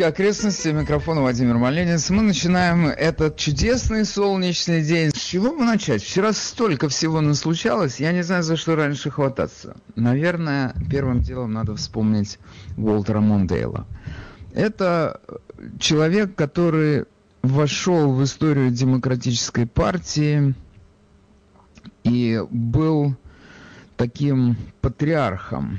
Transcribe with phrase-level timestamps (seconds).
[0.00, 0.68] И окрестности.
[0.68, 2.10] Микрофон Вадим Ярмолинец.
[2.10, 5.10] Мы начинаем этот чудесный солнечный день.
[5.10, 6.02] С чего бы начать?
[6.02, 9.76] Вчера столько всего наслучалось, я не знаю, за что раньше хвататься.
[9.94, 12.38] Наверное, первым делом надо вспомнить
[12.76, 13.86] Уолтера Мондейла.
[14.52, 15.20] Это
[15.78, 17.04] человек, который
[17.42, 20.54] вошел в историю демократической партии
[22.02, 23.14] и был
[23.96, 25.78] таким патриархом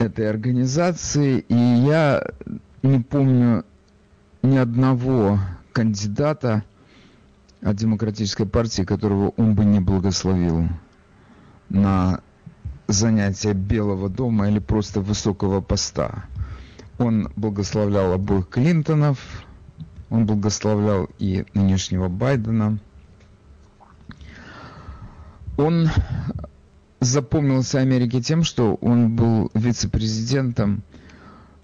[0.00, 2.22] этой организации, и я
[2.82, 3.64] не помню
[4.42, 5.38] ни одного
[5.72, 6.64] кандидата
[7.60, 10.68] от Демократической партии, которого он бы не благословил
[11.68, 12.20] на
[12.88, 16.24] занятие Белого дома или просто высокого поста.
[16.98, 19.18] Он благословлял обоих Клинтонов,
[20.08, 22.78] он благословлял и нынешнего Байдена.
[25.58, 25.90] Он
[27.00, 30.82] запомнился Америке тем, что он был вице-президентом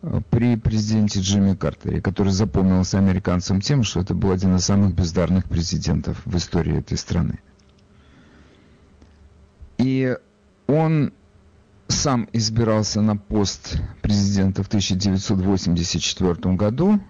[0.03, 4.95] э, при президенте Джимми Картере, который запомнился американцам тем, что это был один из самых
[4.95, 7.39] бездарных президентов в истории этой страны.
[9.79, 10.17] И
[10.67, 11.13] он
[11.89, 17.01] сам избирался на пост президента в 1984 году,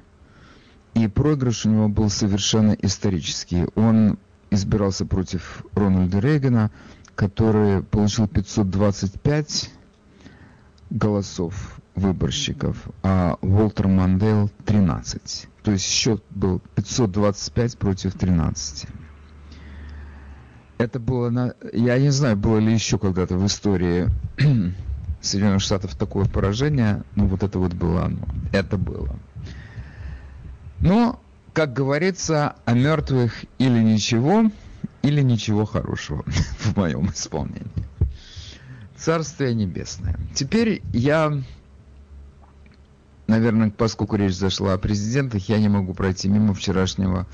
[0.94, 3.66] и проигрыш у него был совершенно исторический.
[3.74, 4.18] Он
[4.50, 6.70] избирался против Рональда Рейгана,
[7.16, 9.70] который получил 525
[10.90, 15.48] голосов выборщиков, а Уолтер Мандел 13.
[15.64, 18.86] То есть счет был 525 против 13.
[20.78, 21.54] Это было, на...
[21.72, 24.10] я не знаю, было ли еще когда-то в истории
[25.22, 28.28] Соединенных Штатов такое поражение, но вот это вот было оно.
[28.52, 29.18] Это было.
[30.80, 31.18] Но,
[31.54, 34.50] как говорится, о мертвых или ничего–
[35.06, 36.24] или ничего хорошего
[36.58, 37.70] в моем исполнении.
[38.96, 40.18] Царствие небесное.
[40.34, 41.32] Теперь я,
[43.28, 47.26] наверное, поскольку речь зашла о президентах, я не могу пройти мимо вчерашнего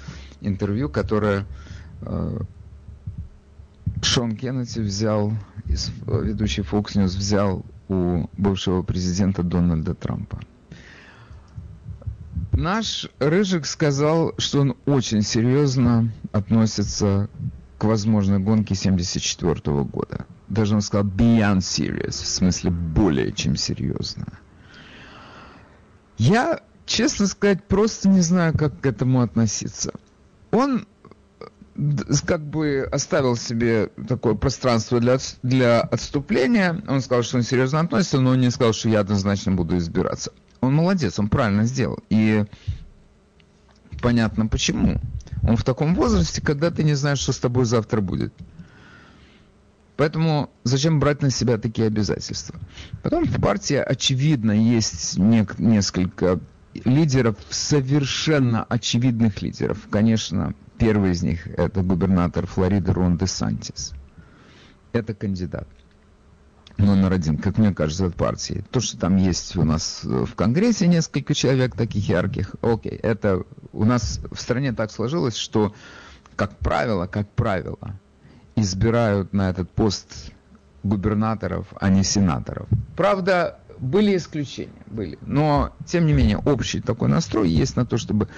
[0.42, 1.46] интервью, которое
[2.02, 2.40] э,
[4.02, 5.32] Шон Кеннеди взял,
[5.66, 10.40] из, ведущий Fox News взял у бывшего президента Дональда Трампа.
[12.52, 17.30] Наш Рыжик сказал, что он очень серьезно относится
[17.82, 20.26] к возможной гонке 74 -го года.
[20.48, 24.38] Даже он сказал beyond serious, в смысле более чем серьезно.
[26.16, 29.92] Я, честно сказать, просто не знаю, как к этому относиться.
[30.52, 30.86] Он
[32.24, 36.80] как бы оставил себе такое пространство для, для отступления.
[36.86, 40.30] Он сказал, что он серьезно относится, но он не сказал, что я однозначно буду избираться.
[40.60, 41.98] Он молодец, он правильно сделал.
[42.10, 42.44] И
[44.00, 45.00] понятно почему.
[45.42, 48.32] Он в таком возрасте, когда ты не знаешь, что с тобой завтра будет.
[49.96, 52.58] Поэтому зачем брать на себя такие обязательства?
[53.02, 56.40] Потом в партии, очевидно, есть не, несколько
[56.74, 59.78] лидеров, совершенно очевидных лидеров.
[59.90, 63.92] Конечно, первый из них– это губернатор Флориды Рон де Сантис.
[64.92, 65.68] Это кандидат
[66.78, 68.64] номер один, как мне кажется, от партии.
[68.70, 73.44] То, что там есть у нас э, в Конгрессе несколько человек таких ярких, окей, это
[73.72, 75.74] у нас в стране так сложилось, что,
[76.36, 77.98] как правило, как правило,
[78.56, 80.32] избирают на этот пост
[80.82, 82.68] губернаторов, а не сенаторов.
[82.96, 85.18] Правда, были исключения, были.
[85.22, 88.28] Но, тем не менее, общий такой настрой есть на то, чтобы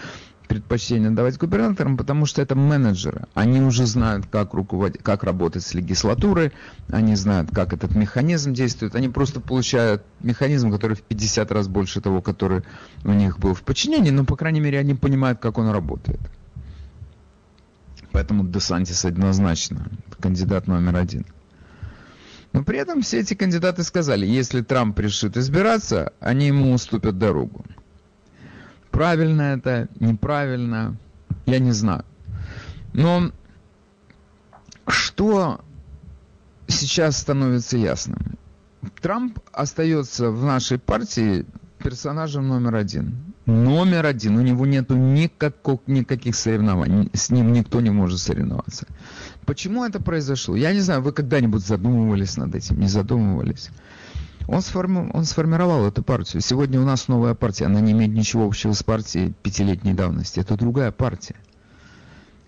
[0.49, 3.25] предпочтение давать губернаторам, потому что это менеджеры.
[3.34, 6.53] Они уже знают, как, руководить, как работать с легислатурой,
[6.88, 8.94] они знают, как этот механизм действует.
[8.94, 12.62] Они просто получают механизм, который в 50 раз больше того, который
[13.04, 16.21] у них был в подчинении, но, по крайней мере, они понимают, как он работает.
[18.12, 19.88] Поэтому Десантис однозначно
[20.21, 21.27] кандидат номер один.
[22.53, 27.65] Но при этом все эти кандидаты сказали, если Трамп решит избираться, они ему уступят дорогу.
[28.94, 30.97] Правильно это, неправильно,
[31.47, 32.04] я не знаю.
[32.92, 33.33] Но
[34.86, 35.60] что
[36.69, 38.39] сейчас становится ясным?
[39.03, 41.45] Трамп остается в нашей партии
[41.83, 43.34] персонажем номер один.
[43.47, 44.36] Номер один.
[44.36, 47.10] У него нету никаких, никаких соревнований.
[47.13, 48.86] С ним никто не может соревноваться.
[49.45, 50.54] Почему это произошло?
[50.54, 52.78] Я не знаю, вы когда-нибудь задумывались над этим?
[52.78, 53.71] Не задумывались?
[54.47, 55.11] Он, сформи...
[55.13, 56.43] он сформировал эту партию.
[56.43, 57.67] Сегодня у нас новая партия.
[57.67, 60.41] Она не имеет ничего общего с партией пятилетней давности.
[60.41, 61.37] Это другая партия.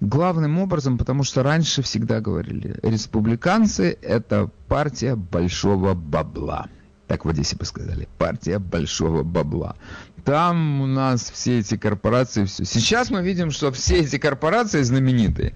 [0.00, 6.66] Главным образом, потому что раньше всегда говорили, республиканцы– это партия большого бабла.
[7.06, 8.06] Так в Одессе бы сказали.
[8.18, 9.76] Партия большого бабла.
[10.24, 12.64] Там у нас все эти корпорации, все.
[12.66, 15.54] Сейчас мы видим, что все эти корпорации знаменитые,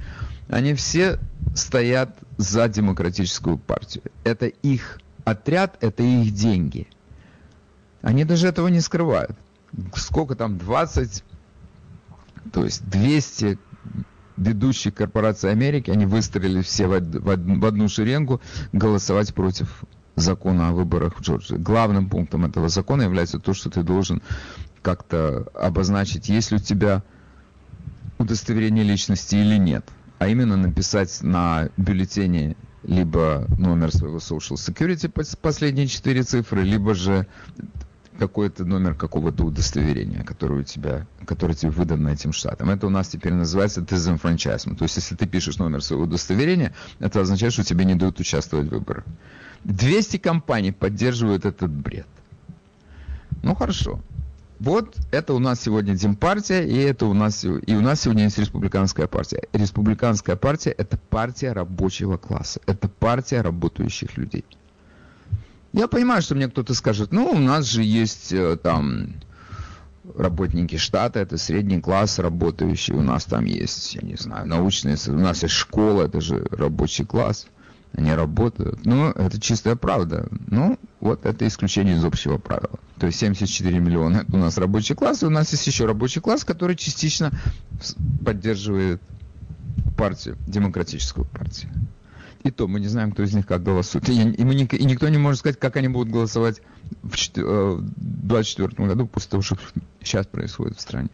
[0.49, 1.19] они все
[1.55, 4.05] стоят за демократическую партию.
[4.25, 6.89] Это их отряд– это их деньги.
[8.03, 9.37] Они даже этого не скрывают.
[9.95, 11.25] сколько там, 20,
[12.53, 13.59] то есть 200
[14.37, 18.41] ведущих корпораций Америки, они выстроили все в, в, одну шеренгу
[18.73, 19.85] голосовать против
[20.17, 21.57] закона о выборах в Джорджии.
[21.57, 24.23] Главным пунктом этого закона является то, что ты должен
[24.83, 27.03] как-то обозначить, есть ли у тебя
[28.19, 29.87] удостоверение личности или нет.
[30.19, 35.11] А именно написать на бюллетене либо номер своего Social Security,
[35.41, 37.27] последние четыре цифры, либо же
[38.19, 42.69] какой-то номер какого-то удостоверения, которое у тебя, которое тебе выдано этим штатом.
[42.69, 44.77] Это у нас теперь называется disenfranchisement.
[44.77, 48.69] То есть, если ты пишешь номер своего удостоверения, это означает, что тебе не дают участвовать
[48.69, 49.05] в выборах.
[49.65, 52.07] 200 компаний поддерживают этот бред.
[53.43, 54.01] Ну хорошо.
[54.61, 58.37] Вот это у нас сегодня Демпартия, и это у нас и у нас сегодня есть
[58.37, 59.45] Республиканская партия.
[59.55, 64.45] Республиканская партия это партия рабочего класса, это партия работающих людей.
[65.73, 69.15] Я понимаю, что мне кто-то скажет, ну у нас же есть э, там
[70.15, 75.13] работники штата, это средний класс работающий, у нас там есть, я не знаю, научные, у
[75.13, 77.47] нас есть школа, это же рабочий класс
[77.93, 78.85] они работают.
[78.85, 80.29] Ну, это чистая правда.
[80.47, 82.79] Ну, вот это исключение из общего правила.
[82.99, 86.21] То есть 74 миллиона это у нас рабочий класс, и у нас есть еще рабочий
[86.21, 87.33] класс, который частично
[88.25, 89.03] поддерживает
[89.97, 91.71] партию, демократическую партию.
[92.43, 94.09] И то мы не знаем, кто из них как голосует.
[94.09, 96.63] И, и, мы, и никто не может сказать, как они будут голосовать
[97.03, 99.59] в 2024 э, году после того, что
[100.03, 101.11] сейчас происходит в стране.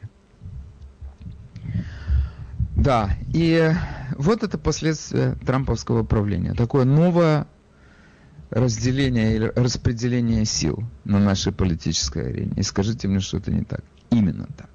[2.77, 3.73] Да, и
[4.17, 6.55] вот это последствия трамповского правления.
[6.55, 7.47] Такое новое
[8.51, 12.53] разделение или распределение сил на нашей политической арене.
[12.57, 13.83] И скажите мне, что это не так.
[14.11, 14.71] Именно так.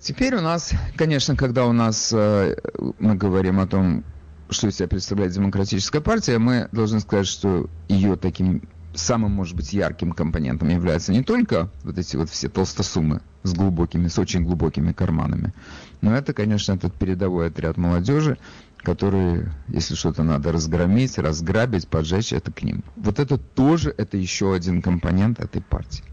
[0.00, 2.56] Теперь у нас, конечно, когда у нас э,
[2.98, 4.04] мы говорим о том,
[4.50, 9.72] что из себя представляет демократическая партия, мы должны сказать, что ее таким самым, может быть,
[9.72, 14.92] ярким компонентом являются не только вот эти вот все толстосумы с глубокими, с очень глубокими
[14.92, 15.52] карманами,
[16.00, 18.38] но это, конечно, этот передовой отряд молодежи,
[18.78, 22.84] который, если что-то надо разгромить, разграбить, поджечь, это к ним.
[22.96, 26.04] Вот это тоже, это еще один компонент этой партии.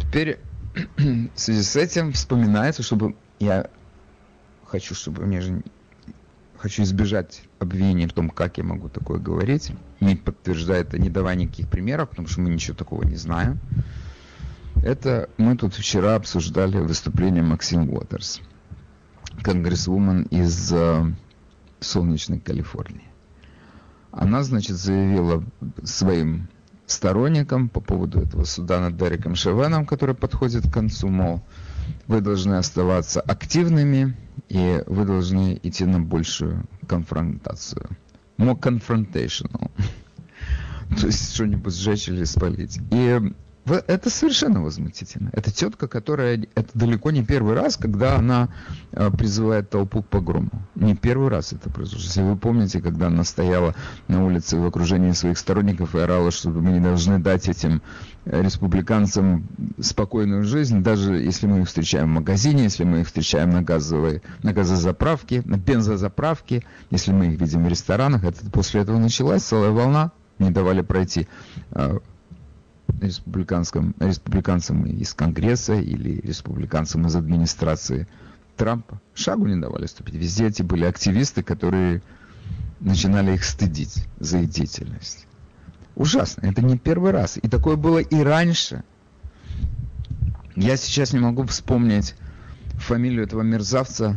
[0.00, 0.38] Теперь
[0.96, 3.68] в связи с этим вспоминается, чтобы я
[4.66, 5.62] хочу, чтобы мне же
[6.62, 9.72] хочу избежать обвинений в том, как я могу такое говорить.
[9.98, 13.58] Не подтверждает, не давая никаких примеров, потому что мы ничего такого не знаем.
[14.76, 18.40] Это мы тут вчера обсуждали выступление Максим Уотерс,
[19.42, 21.12] конгрессвумен из э,
[21.80, 23.08] солнечной Калифорнии.
[24.12, 25.44] Она, значит, заявила
[25.82, 26.48] своим
[26.86, 31.42] сторонникам по поводу этого суда над Дереком Шевеном, который подходит к концу, мол,
[32.06, 34.16] вы должны оставаться активными,
[34.52, 37.88] и вы должны идти на большую конфронтацию.
[38.36, 39.70] More confrontational.
[41.00, 42.78] То есть что-нибудь сжечь или спалить.
[42.90, 43.32] И
[43.64, 45.30] это совершенно возмутительно.
[45.32, 48.50] Это тетка, которая, это далеко не первый раз, когда она
[48.90, 50.50] э, призывает толпу к погрому.
[50.74, 52.02] Не первый раз это произошло.
[52.02, 53.74] Если вы помните, когда она стояла
[54.08, 57.80] на улице в окружении своих сторонников и орала, что мы не должны дать этим
[58.24, 59.46] республиканцам
[59.80, 64.22] спокойную жизнь, даже если мы их встречаем в магазине, если мы их встречаем на газовой,
[64.42, 69.70] на газозаправке, на бензозаправке, если мы их видим в ресторанах, это после этого началась целая
[69.70, 71.26] волна, не давали пройти
[71.72, 71.98] э,
[73.00, 78.06] республиканским, республиканцам из Конгресса или республиканцам из администрации
[78.56, 79.00] Трампа.
[79.14, 80.14] Шагу не давали ступить.
[80.14, 82.02] Везде эти были активисты, которые
[82.80, 85.26] начинали их стыдить за их деятельность.
[85.94, 86.46] Ужасно.
[86.46, 87.38] Это не первый раз.
[87.40, 88.82] И такое было и раньше.
[90.56, 92.14] Я сейчас не могу вспомнить
[92.74, 94.16] фамилию этого мерзавца,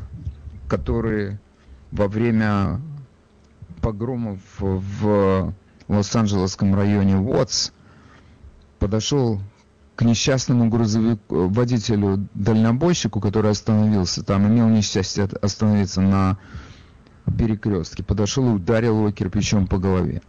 [0.67, 1.37] который
[1.91, 2.81] во время
[3.81, 5.53] погромов в
[5.87, 7.71] Лос-Анджелесском районе Уотс
[8.79, 9.39] подошел
[9.95, 16.37] к несчастному грузовику, водителю, дальнобойщику, который остановился там, имел несчастье остановиться на
[17.37, 20.21] перекрестке, подошел и ударил его кирпичом по голове.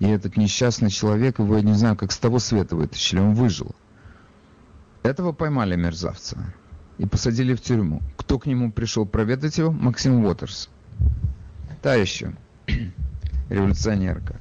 [0.00, 3.74] И этот несчастный человек, его, я не знаю, как с того света вытащили, он выжил.
[5.02, 6.38] Этого поймали мерзавца
[6.98, 8.02] и посадили в тюрьму.
[8.16, 9.70] Кто к нему пришел проведать его?
[9.70, 10.70] Максим Уотерс.
[11.82, 12.32] Та еще
[13.48, 14.40] революционерка.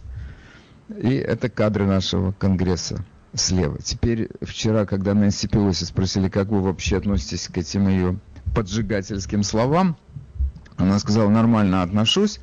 [0.98, 3.80] И это кадры нашего конгресса слева.
[3.82, 8.18] Теперь вчера, когда Нэнси Пелоси спросили, как вы вообще относитесь к этим ее
[8.56, 9.98] поджигательским словам,
[10.78, 12.40] она сказала, нормально отношусь.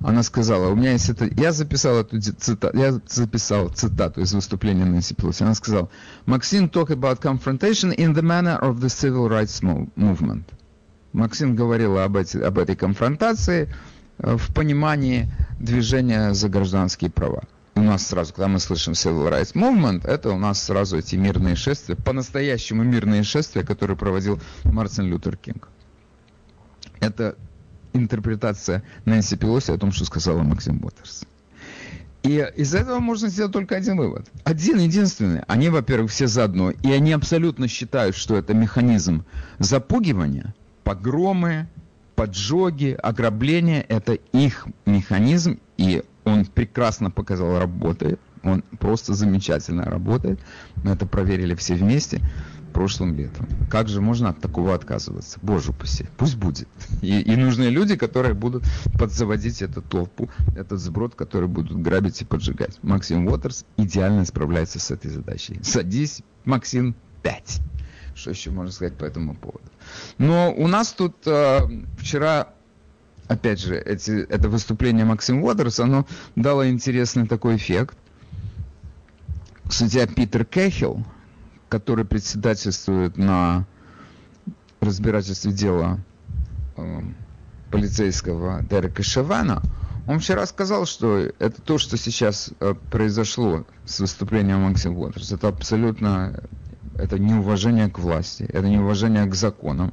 [0.00, 1.26] Она сказала, у меня есть это...
[1.36, 5.42] Я записал эту цитату, я записал цитату из выступления Нэнси Пелоси.
[5.42, 5.88] Она сказала,
[6.26, 10.44] Максим talk about confrontation in the manner of the civil rights movement.
[11.12, 13.72] Максим говорила об, эти, об этой конфронтации
[14.18, 17.44] э, в понимании движения за гражданские права.
[17.76, 21.56] у нас сразу, когда мы слышим Civil Rights Movement, это у нас сразу эти мирные
[21.56, 25.68] шествия, по-настоящему мирные шествия, которые проводил Мартин Лютер Кинг.
[27.00, 27.36] Это
[27.94, 31.24] интерпретация Нэнси Пелоси о том, что сказала Максим Уотерс.
[32.22, 34.26] И из этого можно сделать только один вывод.
[34.44, 35.42] Один единственный.
[35.46, 39.24] Они, во-первых, все заодно, и они абсолютно считают, что это механизм
[39.58, 41.68] запугивания, погромы,
[42.16, 48.18] поджоги, ограбления– это их механизм, и он прекрасно показал, работает.
[48.42, 50.38] Он просто замечательно работает.
[50.76, 52.20] Мы это проверили все вместе
[52.74, 53.46] прошлым летом.
[53.70, 55.38] Как же можно от такого отказываться?
[55.40, 56.68] Боже упаси, пусть будет.
[57.00, 58.64] И, и нужны люди, которые будут
[58.98, 62.78] подзаводить эту толпу, этот сброд, который будут грабить и поджигать.
[62.82, 65.60] Максим Уотерс идеально справляется с этой задачей.
[65.62, 67.60] Садись, Максим, 5.
[68.16, 69.64] Что еще можно сказать по этому поводу?
[70.18, 71.60] Но у нас тут э,
[71.98, 72.48] вчера
[73.28, 77.96] опять же, эти, это выступление Максим Уотерс, оно дало интересный такой эффект.
[79.70, 81.04] Судья Питер Кехилл,
[81.68, 83.66] который председательствует на
[84.80, 85.98] разбирательстве дела
[86.76, 87.00] э,
[87.70, 89.62] полицейского Дерека Шевана,
[90.06, 95.48] он вчера сказал, что это то, что сейчас э, произошло с выступлением Максим Уотерс, это
[95.48, 96.42] абсолютно
[96.96, 99.92] это неуважение к власти, это неуважение к законам,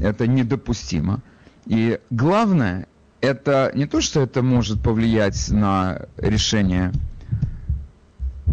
[0.00, 1.20] это недопустимо.
[1.66, 2.86] И главное,
[3.20, 6.92] это не то, что это может повлиять на решение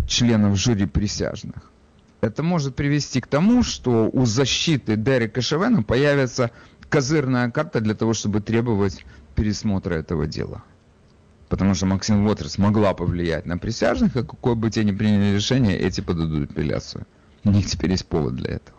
[0.07, 1.71] членов жюри присяжных.
[2.21, 6.51] Это может привести к тому, что у защиты Дерека Шевена появится
[6.89, 9.05] козырная карта для того, чтобы требовать
[9.36, 10.63] пересмотра этого дела.
[11.50, 15.77] Потому что Максим Уотерс могла повлиять на присяжных, и какое бы те ни приняли решение,
[15.77, 17.05] эти подадут апелляцию.
[17.43, 18.77] У них теперь есть повод для этого.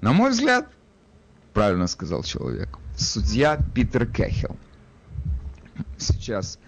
[0.00, 0.68] На мой взгляд,
[1.54, 4.56] правильно сказал человек, судья Питер Кехел.
[5.96, 6.58] Сейчас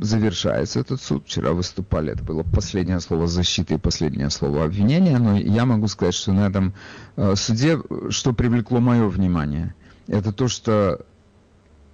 [0.00, 1.24] завершается этот суд.
[1.26, 6.14] Вчера выступали, это было последнее слово защиты и последнее слово обвинения, но я могу сказать,
[6.14, 6.74] что на этом
[7.16, 7.78] э, суде,
[8.10, 9.74] что привлекло мое внимание,
[10.06, 11.04] это то, что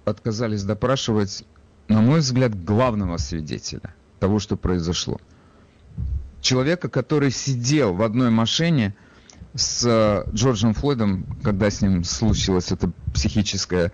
[0.05, 1.45] отказались допрашивать,
[1.87, 5.19] на мой взгляд, главного свидетеля того, что произошло.
[6.41, 8.95] Человека, который сидел в одной машине
[9.55, 13.91] с э, Джорджем Флойдом, когда с ним случилось это психическое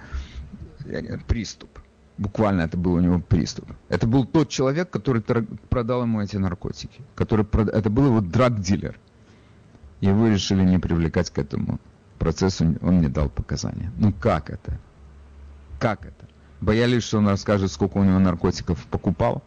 [1.27, 1.74] приступ.
[2.17, 3.69] Буквально это был у него приступ.
[3.89, 5.21] Это был тот человек, который
[5.69, 7.01] продал ему эти наркотики.
[7.13, 7.67] Который прод...
[7.69, 8.97] Это был его драг-дилер.
[10.01, 11.79] Вы решили не привлекать к этому
[12.19, 13.91] процессу, он не дал показания.
[13.97, 14.79] Ну как это?
[15.79, 16.25] Как это?
[16.61, 19.43] Боялись, что он расскажет, сколько у него наркотиков покупал?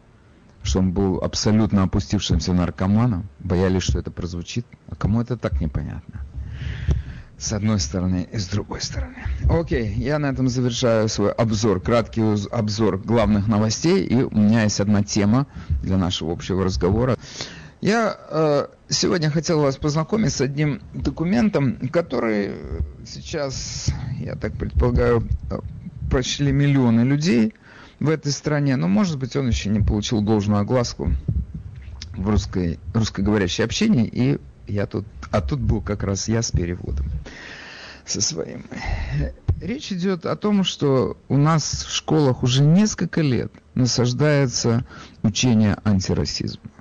[0.61, 3.29] Что он был абсолютно опустившимся наркоманом?
[3.39, 4.65] Боялись, что это прозвучит?
[4.89, 6.21] А кому это так непонятно?
[7.39, 9.15] С одной стороны и с другой стороны.
[9.49, 14.79] Окей, я на этом завершаю свой обзор, краткий обзор главных новостей, и у меня есть
[14.79, 15.47] одна тема
[15.81, 17.17] для нашего общего разговора.
[17.81, 22.51] Я э, сегодня хотел вас познакомить с одним документом, который
[23.07, 25.25] сейчас, я так предполагаю,
[26.11, 27.53] прочли миллионы людей
[28.01, 31.11] в этой стране, но, может быть, он еще не получил должную огласку
[32.17, 37.07] в русской, русскоговорящей общении, и я тут, а тут был как раз я с переводом
[38.05, 38.65] со своим.
[39.61, 44.85] Речь идет о том, что у нас в школах уже несколько лет насаждается
[45.21, 46.71] учение антирасизма.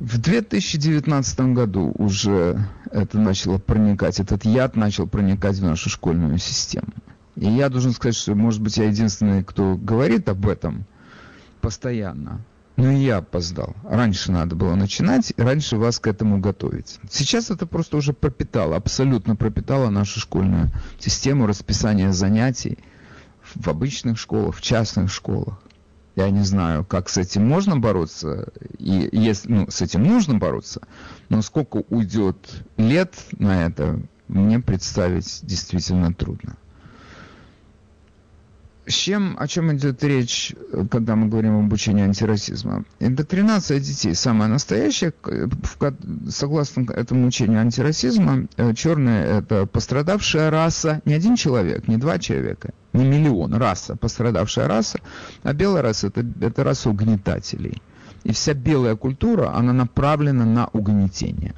[0.00, 6.92] В 2019 году уже это начало проникать, этот яд начал проникать в нашу школьную систему.
[7.36, 10.84] И я должен сказать, что, может быть, я единственный, кто говорит об этом
[11.60, 12.44] постоянно.
[12.76, 13.76] Ну и я опоздал.
[13.84, 16.98] Раньше надо было начинать, раньше вас к этому готовить.
[17.08, 22.78] Сейчас это просто уже пропитало, абсолютно пропитало нашу школьную систему расписания занятий
[23.54, 25.60] в обычных школах, в частных школах.
[26.16, 30.80] Я не знаю, как с этим можно бороться, и если, ну, с этим нужно бороться,
[31.28, 32.36] но сколько уйдет
[32.76, 36.56] лет на это, мне представить действительно трудно.
[38.86, 40.54] С чем, о чем идет речь,
[40.90, 42.84] когда мы говорим об обучении антирасизма?
[43.00, 45.14] Индоктринация детей самая настоящая.
[46.28, 52.74] Согласно этому учению антирасизма, э, черные– это пострадавшая раса, не один человек, не два человека,
[52.92, 55.00] не миллион, раса, пострадавшая раса,
[55.42, 57.80] а белая раса это,– это раса угнетателей.
[58.24, 61.54] И вся белая культура, она направлена на угнетение,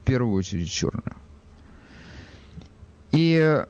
[0.00, 1.16] в первую очередь черная.
[3.12, 3.62] И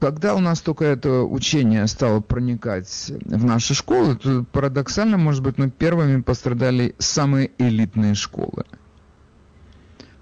[0.00, 5.58] когда у нас только это учение стало проникать в наши школы, то парадоксально, может быть,
[5.58, 8.64] но первыми пострадали самые элитные школы.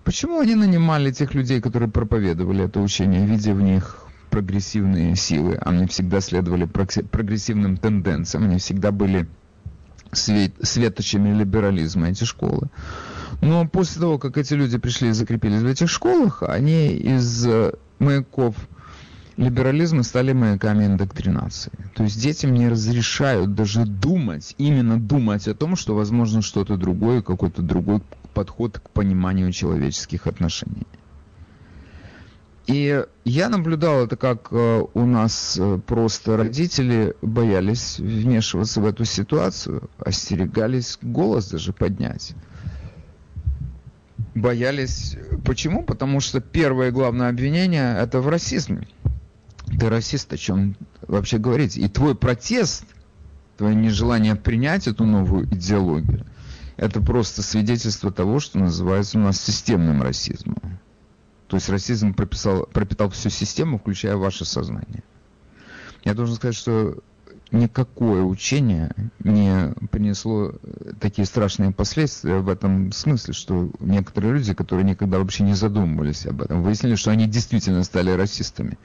[0.04, 5.56] Почему они нанимали тех людей, которые проповедовали это учение, видя в них прогрессивные силы?
[5.62, 9.26] Они всегда следовали прогрессивным тенденциям, они всегда были
[10.12, 12.68] светочами либерализма эти школы.
[13.40, 17.72] Но после того, как эти люди пришли и закрепились в этих школах, они из э,
[17.98, 18.54] маяков
[19.36, 21.72] либерализма стали маяками индоктринации.
[21.94, 27.22] То есть детям не разрешают даже думать, именно думать о том, что возможно что-то другое,
[27.22, 28.00] какой-то другой
[28.32, 30.86] подход к пониманию человеческих отношений.
[32.66, 39.04] И я наблюдал это, как э, у нас э, просто родители боялись вмешиваться в эту
[39.04, 42.34] ситуацию, остерегались голос даже поднять.
[44.34, 45.16] Боялись.
[45.44, 45.82] Почему?
[45.82, 48.88] Потому что первое главное обвинение это в расизме.
[49.66, 51.76] Ты расист, о чем вообще говорить?
[51.76, 52.84] И твой протест,
[53.56, 56.24] твое нежелание принять эту новую идеологию,
[56.76, 60.58] это просто свидетельство того, что называется у нас системным расизмом.
[61.46, 65.02] То есть расизм прописал, пропитал всю систему, включая ваше сознание.
[66.04, 66.98] Я должен сказать, что
[67.52, 68.90] никакое учение
[69.20, 70.52] не принесло
[71.00, 76.42] такие страшные последствия в этом смысле, что некоторые люди, которые никогда вообще не задумывались об
[76.42, 78.78] этом, выяснили, что они действительно стали расистами.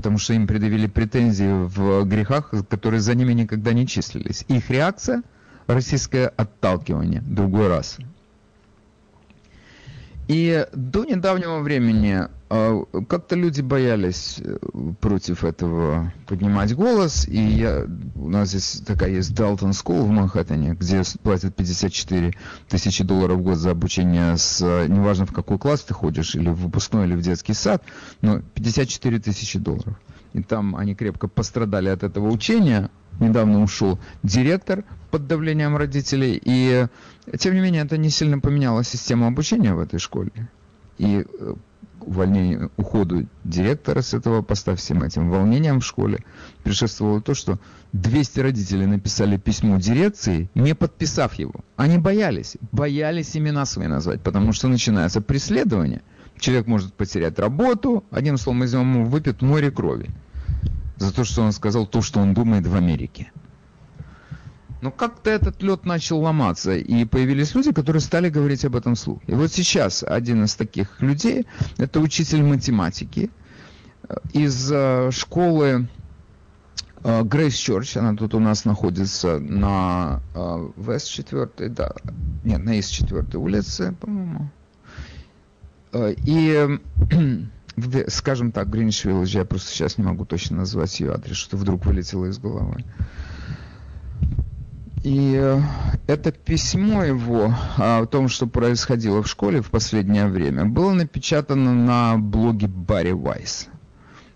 [0.00, 4.46] Потому что им предъявили претензии в грехах, которые за ними никогда не числились.
[4.48, 5.22] Их реакция–
[5.66, 8.06] российское отталкивание другой расы.
[10.26, 14.58] И до недавнего времени как-то люди боялись э,
[15.00, 17.28] против этого поднимать голос.
[17.28, 22.34] И я, у нас здесь такая есть Далтон School в Манхэттене, где платят 54
[22.68, 26.56] тысячи долларов в год за обучение с, неважно в какой класс ты ходишь, или в
[26.56, 27.84] выпускной, или в детский сад,
[28.20, 29.94] но 54 тысячи долларов.
[30.32, 32.90] И там они крепко пострадали от этого учения,
[33.20, 36.86] недавно ушел директор под давлением родителей, и
[37.38, 40.32] тем не менее это не сильно поменяло систему обучения в этой школе.
[40.98, 41.54] И э,
[42.06, 46.24] увольнению, уходу директора с этого поста, всем этим волнением в школе,
[46.62, 47.58] предшествовало то, что
[47.92, 51.54] 200 родителей написали письмо дирекции, не подписав его.
[51.76, 56.02] Они боялись, боялись имена свои назвать, потому что начинается преследование.
[56.38, 60.10] Человек может потерять работу, одним словом, из него выпьют море крови
[60.96, 63.32] за то, что он сказал то, что он думает в Америке.
[64.80, 69.20] Но как-то этот лед начал ломаться, и появились люди, которые стали говорить об этом вслух.
[69.26, 73.30] И вот сейчас один из таких людей, это учитель математики
[74.08, 75.88] э, из э, школы
[77.02, 80.20] Грейс э, Чорч, она тут у нас находится на
[80.76, 81.92] Вест 4, да,
[82.44, 84.50] нет, на Ист 4 улице, по-моему.
[85.92, 86.78] И
[88.08, 92.26] скажем так, Виллидж, я просто сейчас не могу точно назвать ее адрес, что вдруг вылетело
[92.26, 92.84] из головы.
[95.02, 95.60] И э,
[96.06, 102.18] это письмо его о том, что происходило в школе в последнее время, было напечатано на
[102.18, 103.68] блоге Барри Вайс.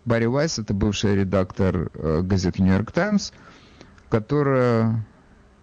[0.07, 3.33] Барри Вайс– это бывший редактор э, газеты «Нью-Йорк Таймс»,
[4.09, 5.07] которая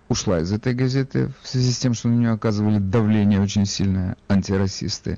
[0.08, 4.18] ушла из этой газеты в связи с тем, что на нее оказывали давление очень сильное
[4.28, 5.18] антирасисты.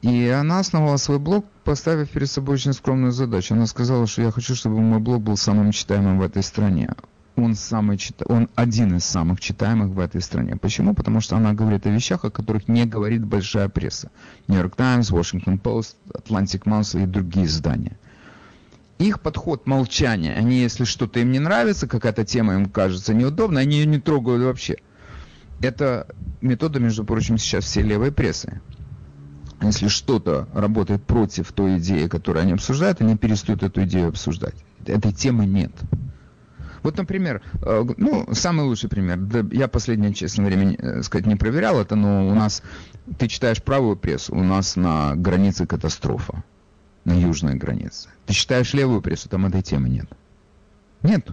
[0.00, 3.54] И она основала свой блог, поставив перед собой очень скромную задачу.
[3.54, 6.90] Она сказала, что я хочу, чтобы мой блог был самым читаемым в этой стране.
[7.36, 10.56] Он, самый, он один из самых читаемых в этой стране.
[10.56, 10.94] Почему?
[10.94, 14.10] Потому что она говорит о вещах, о которых не говорит большая пресса.
[14.48, 17.98] Нью-Йорк Таймс, Washington Post, Atlantic Monthly и другие издания.
[18.98, 20.34] Их подход молчания.
[20.34, 24.44] Они, если что-то им не нравится, какая-то тема им кажется неудобной, они ее не трогают
[24.44, 24.76] вообще.
[25.60, 26.06] Это
[26.40, 28.60] метода, между прочим, сейчас всей левой прессы
[29.62, 34.54] если что-то работает против той идеи, которую они обсуждают, они перестают эту идею обсуждать.
[34.86, 35.72] Этой темы нет.
[36.82, 39.18] Вот, например, э, ну, самый лучший пример.
[39.52, 42.62] Я последнее, честно время, э, сказать, не проверял это, но у нас,
[43.18, 46.42] ты читаешь правую прессу, у нас на границе катастрофа,
[47.04, 48.08] на южной границе.
[48.26, 50.06] Ты читаешь левую прессу, там этой темы нет.
[51.02, 51.28] Нет.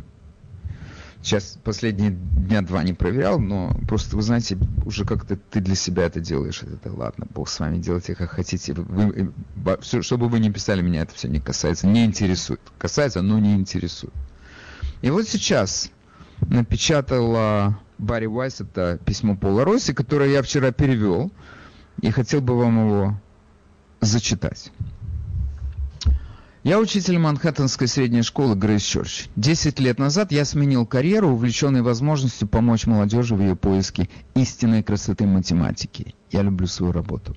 [1.22, 6.04] Сейчас последние дня два не проверял, но просто, вы знаете, уже как-то ты для себя
[6.04, 6.64] это делаешь.
[6.64, 8.74] Это ладно, Бог с вами, делайте как хотите.
[8.74, 9.34] Вы,
[9.82, 12.62] все, чтобы вы не писали, меня это все не касается, не интересует.
[12.78, 14.14] Касается, но не интересует.
[15.02, 15.92] И вот сейчас
[16.42, 21.32] напечатала Барри Уайс это письмо Пола Росси, которое я вчера перевел,
[22.02, 23.22] и хотел бы вам его
[24.02, 24.72] зачитать.
[26.64, 29.28] Я учитель Манхэттенской средней школы Грейс Чорч.
[29.38, 35.26] Десять лет назад я сменил карьеру, увлеченный возможностью помочь молодежи в ее поиске истинной красоты
[35.26, 36.14] математики.
[36.32, 37.36] Я люблю свою работу.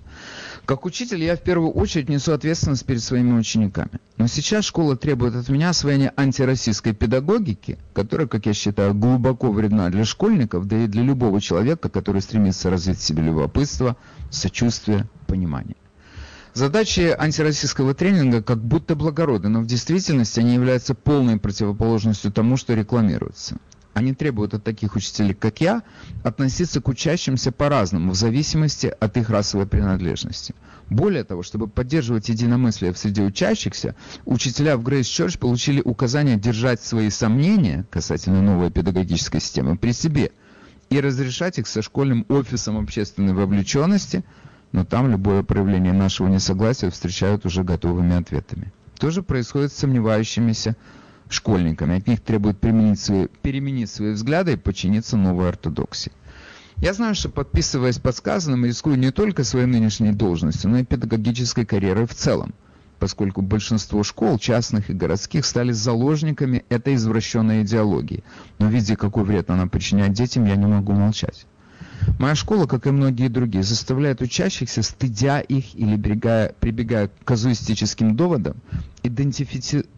[0.65, 3.91] Как учитель я в первую очередь несу ответственность перед своими учениками.
[4.17, 9.91] Но сейчас школа требует от меня освоения антироссийской педагогики, которая, как я считаю, глубоко вредна
[9.91, 13.97] для школьников, да и для любого человека, который стремится развить в себе любопытство,
[14.31, 15.77] сочувствие, понимание.
[16.55, 22.75] Задачи антироссийского тренинга как будто благородны, но в действительности они являются полной противоположностью тому, что
[22.75, 23.57] рекламируется.
[23.95, 25.83] Они требуют от таких учителей, как я,
[26.25, 30.55] относиться к учащимся по-разному, в зависимости от их расовой принадлежности.
[30.89, 36.83] Более того, чтобы поддерживать единомыслие в среде учащихся, учителя в Грейс Church получили указание держать
[36.83, 40.33] свои сомнения касательно новой педагогической системы при себе
[40.91, 44.25] и разрешать их со школьным офисом общественной вовлеченности,
[44.73, 48.73] но там любое проявление нашего несогласия встречают уже готовыми ответами.
[48.99, 50.77] То же происходит с сомневающимися
[51.33, 51.99] школьниками.
[51.99, 56.13] От них применить свои, переменить свои взгляды и подчиниться новой ортодоксии.
[56.77, 61.65] Я знаю, что подписываясь под сказанным, рискую не только своей нынешней должностью, но и педагогической
[61.65, 62.55] карьерой в целом,
[62.99, 68.25] поскольку большинство школ, частных и городских, стали заложниками этой извращенной идеологии.
[68.59, 71.47] Но видя, какой вред она причиняет детям, я не могу молчать.
[72.19, 78.17] Моя школа, как и многие другие, заставляет учащихся, стыдя их или прибегая, прибегая к казуистическим
[78.17, 78.57] доводам,
[79.03, 79.89] идентифицировать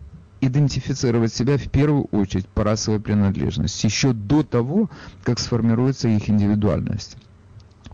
[0.46, 4.90] идентифицировать себя в первую очередь по расовой принадлежности, еще до того,
[5.22, 7.16] как сформируется их индивидуальность.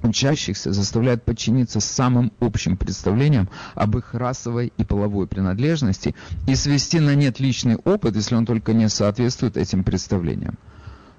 [0.03, 6.15] Учащихся заставляют подчиниться самым общим представлениям об их расовой и половой принадлежности
[6.49, 10.59] и свести на нет личный опыт, если он только не соответствует этим представлениям.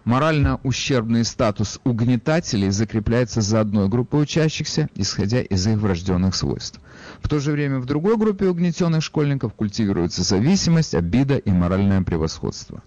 [0.03, 6.79] Морально ущербный статус угнетателей закрепляется за одной группой учащихся, исходя из их врожденных свойств.
[7.21, 12.83] В то же время в другой группе угнетенных школьников культивируется зависимость, обида и моральное превосходство.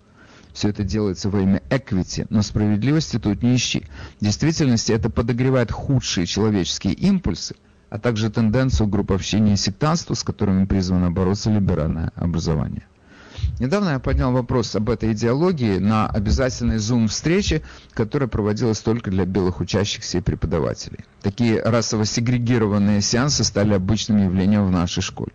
[0.53, 3.85] Все это делается во имя эквити, но справедливости тут не ищи.
[4.21, 7.57] В действительности это подогревает худшие человеческие импульсы,
[7.91, 12.87] а также тенденцию групповщения и сектантства, с которыми призвано бороться либеральное образование.
[13.61, 19.61] Недавно я поднял вопрос об этой идеологии на обязательной Zoom-встрече, которая проводилась только для белых
[19.61, 21.01] учащихся и преподавателей.
[21.23, 25.33] Такие расово сегрегированные сеансы стали обычным явлением в нашей школе.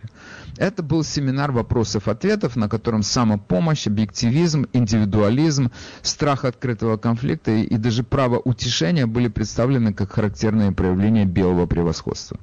[0.56, 5.70] Это был семинар вопросов-ответов, на котором самопомощь, объективизм, индивидуализм,
[6.02, 12.38] страх открытого конфликта и даже право утешения были представлены как характерные проявления белого превосходства.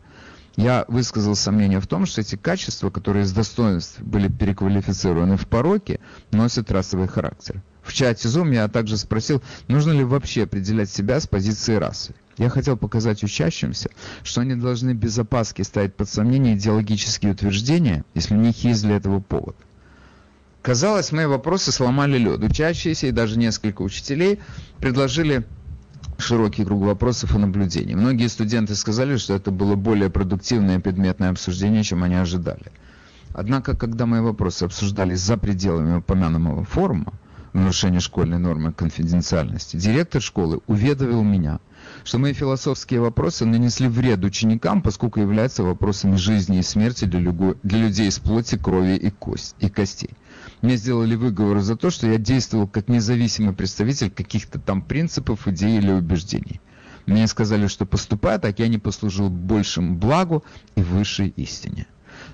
[0.58, 6.00] Я высказал сомнение в том, что эти качества, которые из достоинств были переквалифицированы в пороки,
[6.32, 7.62] носят расовый характер.
[7.84, 12.16] В чате Zoom я также спросил, нужно ли вообще определять себя с позиции расы.
[12.38, 13.92] Я хотел показать учащимся,
[14.24, 18.98] что они должны без опаски ставить под сомнение идеологические утверждения, если у них есть для
[18.98, 19.56] этого повод.
[20.64, 22.44] Казалось, мои вопросы сломали лед.
[22.44, 24.40] Учащиеся и даже несколько учителей
[24.80, 25.46] предложили
[26.18, 27.96] широкий круг вопросов и наблюдений.
[27.96, 32.72] Многие студенты сказали, что это было более продуктивное предметное обсуждение, чем они ожидали.
[33.34, 37.14] Однако, когда мои вопросы обсуждались за пределами упомянутого форума,
[37.54, 41.60] нарушение школьной нормы конфиденциальности, директор школы уведомил меня,
[42.04, 47.32] что мои философские вопросы нанесли вред ученикам, поскольку являются вопросами жизни и смерти для,
[47.64, 50.12] для людей из плоти, крови и, кость, и костей.
[50.62, 55.78] Мне сделали выговор за то, что я действовал как независимый представитель каких-то там принципов, идей
[55.78, 56.62] или убеждений.
[57.06, 60.44] Мне сказали, что поступая так, я не послужил большему благу
[60.76, 61.86] и высшей истине.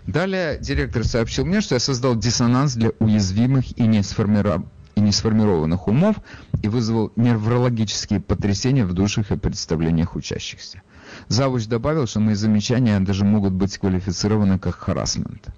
[0.08, 4.64] Далее директор сообщил мне, что я создал диссонанс для уязвимых и не, сформиров...
[4.96, 6.16] и не сформированных умов
[6.62, 10.82] и вызвал неврологические потрясения в душах и представлениях учащихся.
[11.28, 15.50] Завуч добавил, что мои замечания даже могут быть квалифицированы как харасмент.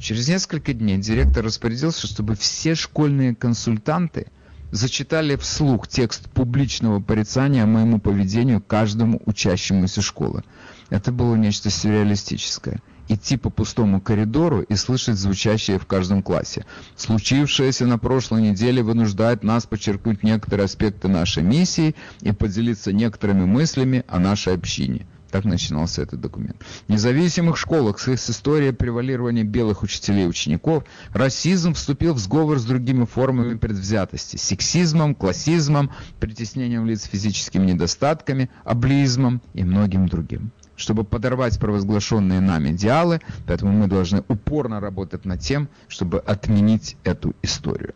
[0.00, 4.26] Через несколько дней директор распорядился, чтобы все школьные консультанты
[4.70, 10.42] зачитали вслух текст публичного порицания моему поведению каждому учащемуся школы.
[10.90, 12.80] Это было нечто сюрреалистическое.
[13.06, 16.64] Идти по пустому коридору и слышать звучащее в каждом классе.
[16.96, 24.04] Случившееся на прошлой неделе вынуждает нас подчеркнуть некоторые аспекты нашей миссии и поделиться некоторыми мыслями
[24.08, 25.06] о нашей общине.
[25.34, 26.62] Так начинался этот документ.
[26.86, 32.64] В независимых школах с историей превалирования белых учителей и учеников расизм вступил в сговор с
[32.64, 34.36] другими формами предвзятости.
[34.36, 43.20] Сексизмом, классизмом, притеснением лиц физическими недостатками, облизмом и многим другим чтобы подорвать провозглашенные нами идеалы,
[43.46, 47.94] поэтому мы должны упорно работать над тем, чтобы отменить эту историю.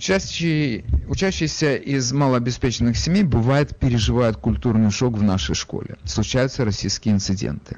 [0.00, 5.98] Учащие, учащиеся из малообеспеченных семей бывает переживают культурный шок в нашей школе.
[6.04, 7.76] Случаются российские инциденты.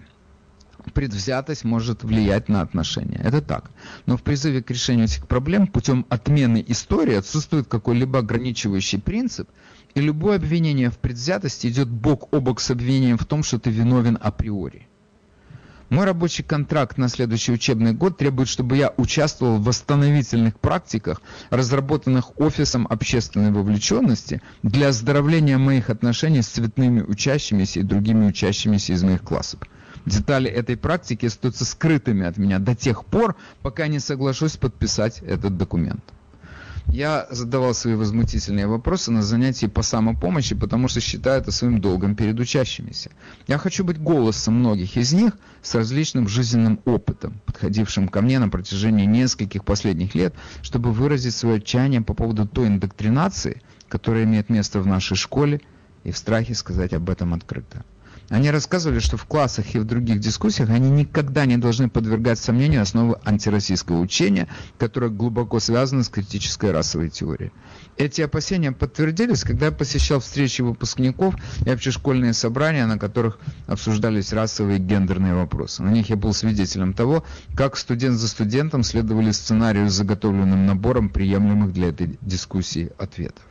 [0.94, 3.20] Предвзятость может влиять на отношения.
[3.24, 3.72] Это так.
[4.06, 9.48] Но в призыве к решению этих проблем путем отмены истории отсутствует какой-либо ограничивающий принцип,
[9.96, 13.70] и любое обвинение в предвзятости идет бок о бок с обвинением в том, что ты
[13.70, 14.86] виновен априори.
[15.92, 22.40] Мой рабочий контракт на следующий учебный год требует, чтобы я участвовал в восстановительных практиках, разработанных
[22.40, 29.20] Офисом общественной вовлеченности для оздоровления моих отношений с цветными учащимися и другими учащимися из моих
[29.20, 29.60] классов.
[30.06, 35.58] Детали этой практики остаются скрытыми от меня до тех пор, пока не соглашусь подписать этот
[35.58, 36.02] документ.
[36.88, 42.16] Я задавал свои возмутительные вопросы на занятии по самопомощи, потому что считаю это своим долгом
[42.16, 43.10] перед учащимися.
[43.46, 48.48] Я хочу быть голосом многих из них с различным жизненным опытом, подходившим ко мне на
[48.48, 54.80] протяжении нескольких последних лет, чтобы выразить свое отчаяние по поводу той индоктринации, которая имеет место
[54.80, 55.60] в нашей школе,
[56.04, 57.84] и в страхе сказать об этом открыто.
[58.32, 62.80] Они рассказывали, что в классах и в других дискуссиях они никогда не должны подвергать сомнению
[62.80, 67.52] основы антироссийского учения, которое глубоко связано с критической расовой теорией.
[67.98, 71.34] Эти опасения подтвердились, когда я посещал встречи выпускников
[71.66, 75.82] и общешкольные собрания, на которых обсуждались расовые и гендерные вопросы.
[75.82, 81.10] На них я был свидетелем того, как студент за студентом следовали сценарию с заготовленным набором
[81.10, 83.44] приемлемых для этой дискуссии ответов.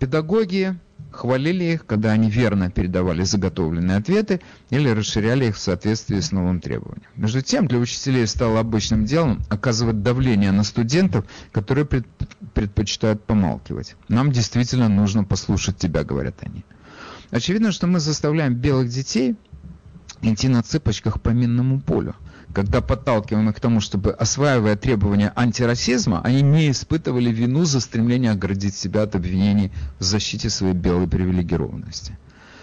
[0.00, 0.76] Педагоги
[1.12, 6.60] хвалили их, когда они верно передавали заготовленные ответы или расширяли их в соответствии с новым
[6.60, 7.08] требованием.
[7.16, 13.96] Между тем, для учителей стало обычным делом оказывать давление на студентов, которые предпочитают помалкивать.
[14.08, 16.64] Нам действительно нужно послушать тебя, говорят они.
[17.30, 19.36] Очевидно, что мы заставляем белых детей
[20.22, 22.14] идти на цыпочках по минному полю–
[22.52, 28.32] когда подталкиваем их к тому, чтобы, осваивая требования антирасизма, они не испытывали вину за стремление
[28.32, 32.18] оградить себя от обвинений в защите своей белой привилегированности.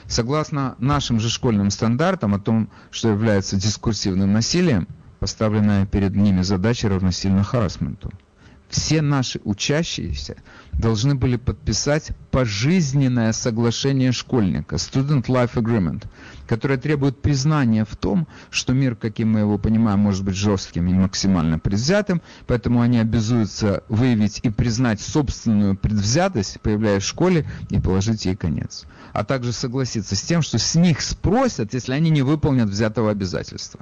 [0.08, 4.88] Согласно нашим же школьным стандартам о том, что является дискурсивным насилием,
[5.20, 8.12] поставленная перед ними задача равносильно харасменту–
[8.70, 10.38] все наши учащиеся
[10.74, 16.06] должны были подписать пожизненное соглашение школьника, Student Life Agreement,
[16.48, 20.94] которое требует признания в том, что мир, каким мы его понимаем, может быть жестким и
[20.94, 28.26] максимально предвзятым, поэтому они обязуются выявить и признать собственную предвзятость, появляясь в школе, и положить
[28.26, 28.86] ей конец.
[29.14, 33.80] А также согласиться с тем, что с них спросят, если они не выполнят взятого обязательства.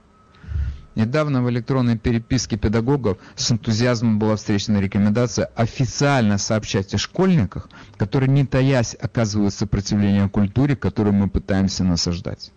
[0.95, 8.29] Недавно в электронной переписке педагогов с энтузиазмом была встречена рекомендация официально сообщать о школьниках, которые
[8.29, 12.51] не таясь оказывают сопротивление культуре, которую мы пытаемся насаждать.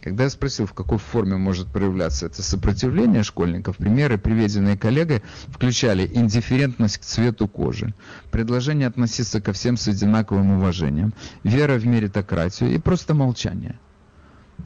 [0.00, 6.08] Когда я спросил, в какой форме может проявляться это сопротивление школьников, примеры, приведенные коллегой, включали
[6.12, 7.92] индифферентность к цвету кожи,
[8.30, 13.80] предложение относиться ко всем с одинаковым уважением, вера в меритократию и просто молчание.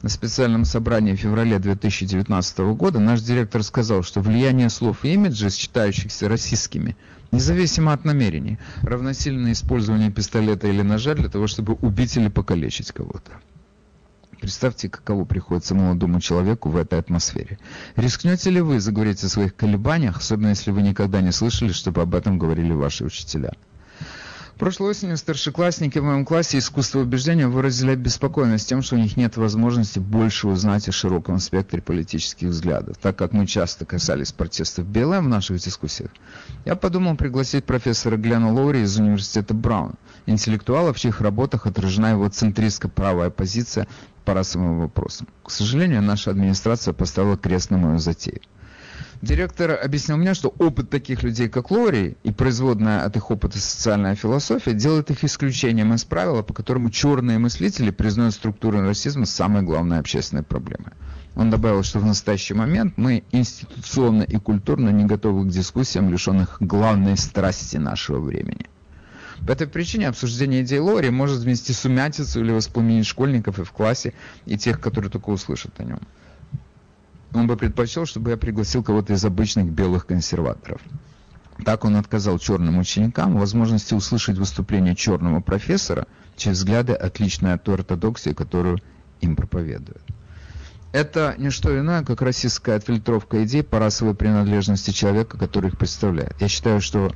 [0.01, 5.49] На специальном собрании в феврале 2019 года наш директор сказал, что влияние слов и имиджей,
[5.49, 6.95] считающихся российскими,
[7.31, 13.31] независимо от намерений, равносильно использованию пистолета или ножа для того, чтобы убить или покалечить кого-то.
[14.39, 17.59] Представьте, каково приходится молодому человеку в этой атмосфере.
[17.97, 22.15] Рискнете ли вы заговорить о своих колебаниях, особенно если вы никогда не слышали, чтобы об
[22.15, 23.51] этом говорили ваши учителя?
[24.59, 29.37] Прошлой осенью старшеклассники в моем классе искусства убеждения выразили обеспокоенность тем, что у них нет
[29.37, 35.23] возможности больше узнать о широком спектре политических взглядов, так как мы часто касались протестов БЛМ
[35.23, 36.09] в наших дискуссиях.
[36.65, 39.93] Я подумал пригласить профессора Глена Лоури из университета Браун,
[40.25, 43.87] интеллектуала, в чьих работах отражена его центристско-правая позиция
[44.25, 45.29] по расовым вопросам.
[45.41, 48.41] К сожалению, наша администрация поставила крест на мою затею.
[49.21, 54.15] Директор объяснил мне, что опыт таких людей, как Лори, и производная от их опыта социальная
[54.15, 59.99] философия делает их исключением из правила, по которому черные мыслители признают структуру расизма самой главной
[59.99, 60.93] общественной проблемой.
[61.35, 66.57] Он добавил, что в настоящий момент мы институционно и культурно не готовы к дискуссиям, лишенных
[66.61, 68.67] главной страсти нашего времени.
[69.45, 74.13] По этой причине обсуждение идей Лори может вместе сумятицу или воспламенить школьников и в классе,
[74.45, 75.99] и тех, которые только услышат о нем
[77.33, 80.81] он бы предпочел, чтобы я пригласил кого-то из обычных белых консерваторов.
[81.65, 88.31] Так он отказал черным ученикам возможности услышать выступление черного профессора, чьи взгляды отличные от ортодоксии,
[88.31, 88.79] которую
[89.21, 90.01] им проповедуют.
[90.91, 96.35] Это не что иное, как российская отфильтровка идей по расовой принадлежности человека, который их представляет.
[96.39, 97.13] Я считаю, что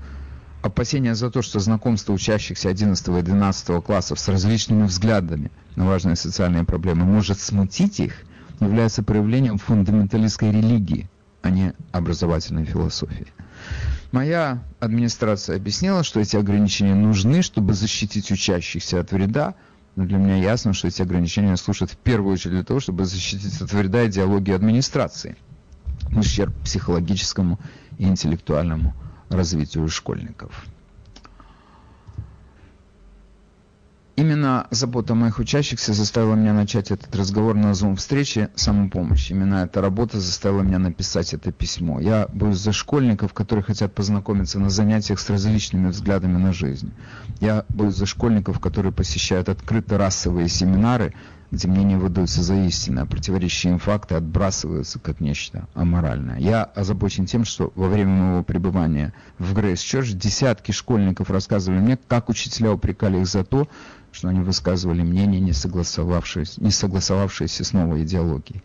[0.62, 6.16] опасения за то, что знакомство учащихся 11 и 12 классов с различными взглядами на важные
[6.16, 8.14] социальные проблемы может смутить их–
[8.66, 11.10] является проявлением фундаменталистской религии,
[11.42, 13.28] а не образовательной философии.
[14.12, 19.56] Моя администрация объяснила, что эти ограничения нужны, чтобы защитить учащихся от вреда,
[19.96, 23.62] но для меня ясно, что эти ограничения служат в первую очередь для того, чтобы защитить
[23.62, 25.36] от вреда идеологию администрации
[26.16, 27.60] ущерб психологическому
[27.98, 28.94] и интеллектуальному
[29.30, 30.66] развитию школьников.
[34.16, 39.32] Именно забота моих учащихся заставила меня начать этот разговор на Zoom-встрече «Самопомощь».
[39.32, 42.00] Именно эта работа заставила меня написать это письмо.
[42.00, 46.94] Я боюсь за школьников, которые хотят познакомиться на занятиях с различными взглядами на жизнь.
[47.42, 51.16] Я боюсь за школьников, которые посещают открыто расовые семинары,
[51.50, 56.38] где мнения выдаются за истинно, а противоречащие им факты отбрасываются как нечто аморальное.
[56.40, 62.00] Я озабочен тем, что во время моего пребывания в Грейс Чорч десятки школьников рассказывали мне,
[62.08, 63.68] как учителя упрекали их за то,
[64.14, 68.64] что они высказывали мнение, не согласовавшееся, не согласовавшееся с новой идеологией.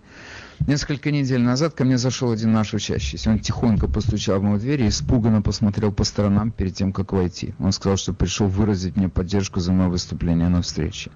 [0.67, 3.31] Несколько недель назад ко мне зашел один наш учащийся.
[3.31, 7.55] Он тихонько постучал в мою дверь и испуганно посмотрел по сторонам перед тем, как войти.
[7.59, 11.11] Он сказал, что пришел выразить мне поддержку за мое выступление на встрече.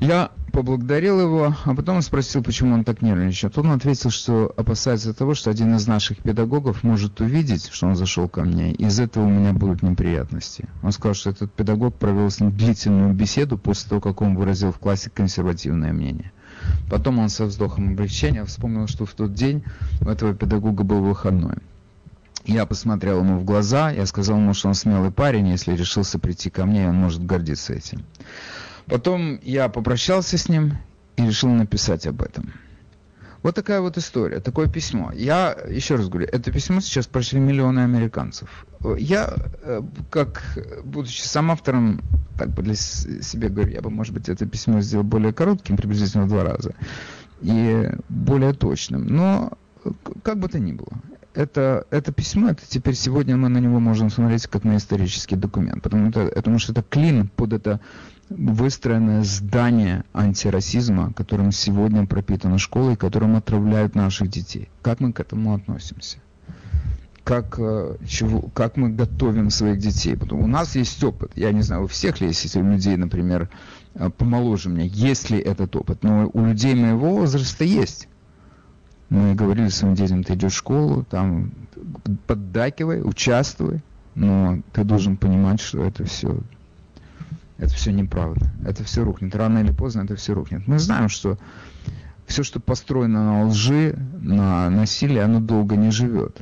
[0.00, 3.56] Я поблагодарил его, а потом спросил, почему он так нервничает.
[3.58, 8.28] Он ответил, что опасается того, что один из наших педагогов может увидеть, что он зашел
[8.28, 10.68] ко мне, и из этого у меня будут неприятности.
[10.82, 14.72] Он сказал, что этот педагог провел с ним длительную беседу после того, как он выразил
[14.72, 16.32] в классе консервативное мнение.
[16.90, 19.62] Потом он со вздохом облегчения вспомнил, что в тот день
[20.00, 21.56] у этого педагога был выходной.
[22.44, 26.48] Я посмотрел ему в глаза, я сказал ему, что он смелый парень, если решился прийти
[26.48, 28.04] ко мне, он может гордиться этим.
[28.86, 30.78] Потом я попрощался с ним
[31.16, 32.52] и решил написать об этом.
[33.42, 35.12] Вот такая вот история, такое письмо.
[35.12, 38.66] Я, еще раз говорю, это письмо сейчас прочли миллионы американцев.
[38.98, 42.00] Я, э, как, будучи сам автором,
[42.36, 46.24] так бы для себя говорю, я бы, может быть, это письмо сделал более коротким, приблизительно
[46.24, 46.74] в два раза,
[47.40, 49.06] и более точным.
[49.06, 49.52] Но,
[50.24, 51.00] как бы то ни было,
[51.34, 55.82] это, это письмо, это теперь сегодня мы на него можем смотреть как на исторический документ,
[55.82, 57.80] потому, что, потому что это клин под это
[58.28, 64.68] выстроенное здание антирасизма, которым сегодня пропитана школа и которым отравляют наших детей.
[64.82, 66.18] Как мы к этому относимся?
[67.22, 70.16] Как, э, чего, как мы готовим своих детей?
[70.16, 71.32] Потому у нас есть опыт.
[71.34, 73.48] Я не знаю, у всех ли есть, если у людей, например,
[73.94, 76.04] э, помоложе меня, есть ли этот опыт.
[76.04, 78.08] Но у людей моего возраста есть.
[79.08, 81.52] Мы говорили своим детям, ты идешь в школу, там
[82.26, 83.82] поддакивай, участвуй,
[84.14, 86.40] но ты должен понимать, что это все
[87.58, 88.50] это все неправда.
[88.64, 89.34] Это все рухнет.
[89.34, 90.66] Рано или поздно это все рухнет.
[90.66, 91.38] Мы знаем, что
[92.26, 96.38] все, что построено на лжи, на насилии, оно долго не живет.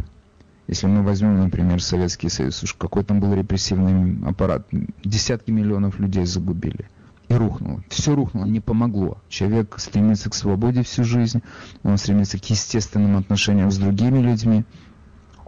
[0.67, 4.67] Если мы возьмем, например, Советский Союз, уж какой там был репрессивный аппарат,
[5.05, 6.89] десятки миллионов людей загубили.
[7.29, 7.83] И рухнуло.
[7.89, 9.19] Все рухнуло, не помогло.
[9.29, 11.43] Человек стремится к свободе всю жизнь,
[11.83, 14.65] он стремится к естественным отношениям с другими людьми,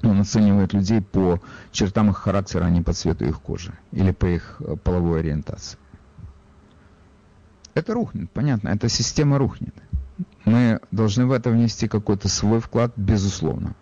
[0.09, 1.41] он оценивает людей по
[1.73, 5.79] чертам их характера, а не по цвету их кожи или по их э, половой ориентации.
[7.75, 9.75] Это рухнет, понятно, эта система рухнет.
[10.45, 13.75] Мы должны в это внести какой-то свой вклад, безусловно.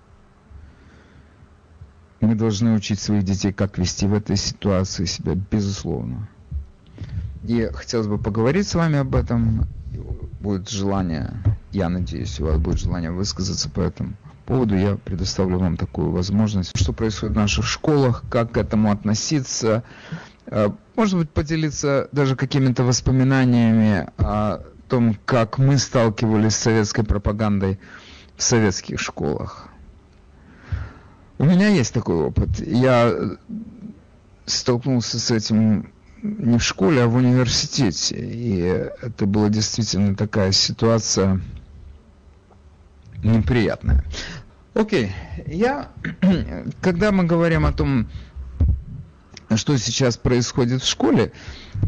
[2.21, 6.29] Мы должны учить своих детей, как вести в этой ситуации себя, безусловно.
[7.45, 9.67] И хотелось бы поговорить с вами об этом.
[10.41, 11.33] Будет желание,
[11.71, 16.77] я надеюсь, у вас будет желание высказаться по этому поводу я предоставлю вам такую возможность.
[16.77, 19.83] Что происходит в наших школах, как к этому относиться.
[20.47, 27.79] Э, может быть, поделиться даже какими-то воспоминаниями о том, как мы сталкивались с советской пропагандой
[28.37, 29.69] в советских школах.
[31.39, 32.61] У меня есть такой опыт.
[32.61, 33.13] Я
[34.47, 35.91] столкнулся с этим
[36.23, 38.17] не в школе, а в университете.
[38.17, 41.41] И это была действительно такая ситуация,
[43.25, 44.05] неприятное.
[44.75, 45.13] Окей,
[45.47, 45.89] я,
[46.81, 48.09] когда мы говорим о том,
[49.57, 51.33] что сейчас происходит в школе,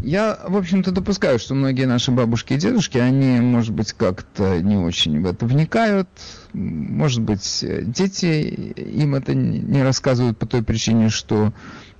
[0.02, 4.76] я, в общем-то, допускаю, что многие наши бабушки и дедушки, они, может быть, как-то не
[4.76, 6.08] очень в это вникают.
[6.52, 11.52] Может быть, дети им это не рассказывают по той причине, что,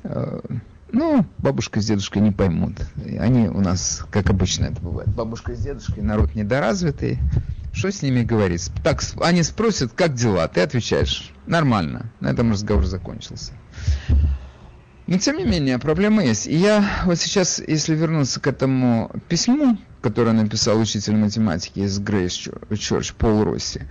[0.05, 0.41] э,
[0.93, 2.75] ну, бабушка с дедушкой не поймут.
[3.19, 7.19] Они у нас, как обычно это бывает, бабушка с дедушкой, народ недоразвитый,
[7.77, 8.71] что с ними говорить?
[8.83, 10.49] Так, они спросят, как дела?
[10.49, 12.11] Ты отвечаешь, нормально.
[12.21, 13.53] На этом разговор закончился.
[15.07, 16.47] Но тем не менее, проблема есть.
[16.47, 22.33] И я вот сейчас, если вернуться к этому письму, которое написал учитель математики из Грейс
[22.79, 23.83] Чорч, Пол Росси,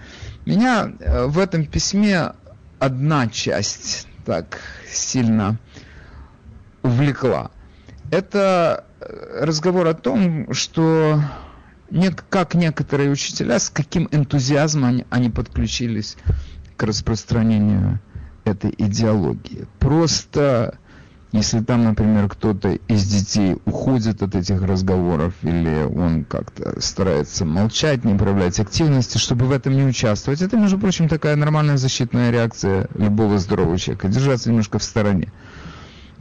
[0.46, 2.32] меня э, в этом письме
[2.80, 5.58] одна часть так сильно
[6.82, 7.52] увлекла.
[8.12, 11.22] Это э, разговор о том, что
[12.30, 16.18] как некоторые учителя, с каким энтузиазмом они, они подключились
[16.78, 18.00] к распространению
[18.44, 19.68] этой идеологии.
[19.80, 20.78] Просто
[21.36, 28.06] если там, например, кто-то из детей уходит от этих разговоров, или он как-то старается молчать,
[28.06, 32.88] не проявлять активности, чтобы в этом не участвовать, это, между прочим, такая нормальная защитная реакция
[32.96, 35.30] любого здорового человека, держаться немножко в стороне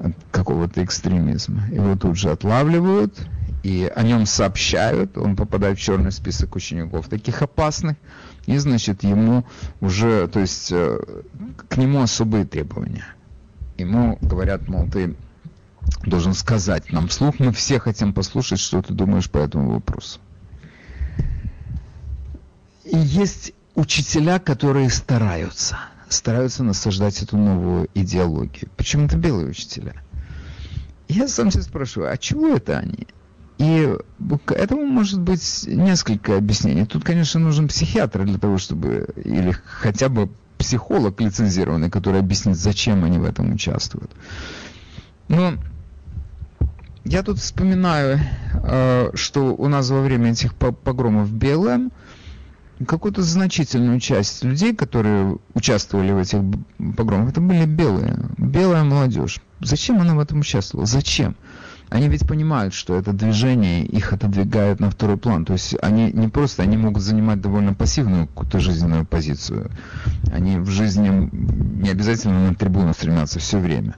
[0.00, 1.62] от какого-то экстремизма.
[1.70, 3.16] Его тут же отлавливают,
[3.64, 7.96] и о нем сообщают, он попадает в черный список учеников, таких опасных,
[8.44, 9.46] и, значит, ему
[9.80, 10.98] уже, то есть, э,
[11.68, 13.06] к нему особые требования.
[13.78, 15.16] Ему говорят, мол, ты
[16.04, 20.20] должен сказать нам вслух, мы все хотим послушать, что ты думаешь по этому вопросу.
[22.84, 25.78] И есть учителя, которые стараются,
[26.10, 28.70] стараются насаждать эту новую идеологию.
[28.76, 29.94] Почему-то белые учителя.
[31.08, 33.06] Я сам себя спрашиваю, а чего это они?
[33.58, 33.96] И
[34.46, 36.86] к этому может быть несколько объяснений.
[36.86, 40.28] Тут, конечно, нужен психиатр для того, чтобы, или хотя бы
[40.58, 44.10] психолог лицензированный, который объяснит, зачем они в этом участвуют.
[45.28, 45.54] Но
[47.04, 48.18] я тут вспоминаю,
[48.54, 51.92] э, что у нас во время этих погромов БЛМ
[52.86, 56.40] какую-то значительную часть людей, которые участвовали в этих
[56.96, 59.40] погромах, это были белые, белая молодежь.
[59.60, 60.86] Зачем она в этом участвовала?
[60.86, 61.36] Зачем?
[61.94, 65.44] Они ведь понимают, что это движение их отодвигает на второй план.
[65.44, 69.70] То есть они не просто, они могут занимать довольно пассивную какую-то жизненную позицию.
[70.32, 73.94] Они в жизни не обязательно на трибуну стремятся все время.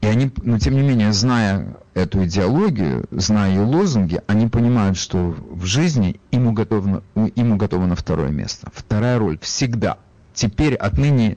[0.00, 5.36] И они, но тем не менее, зная эту идеологию, зная ее лозунги, они понимают, что
[5.50, 8.70] в жизни им уготовано, им уготовано второе место.
[8.74, 9.98] Вторая роль всегда.
[10.32, 11.36] Теперь, отныне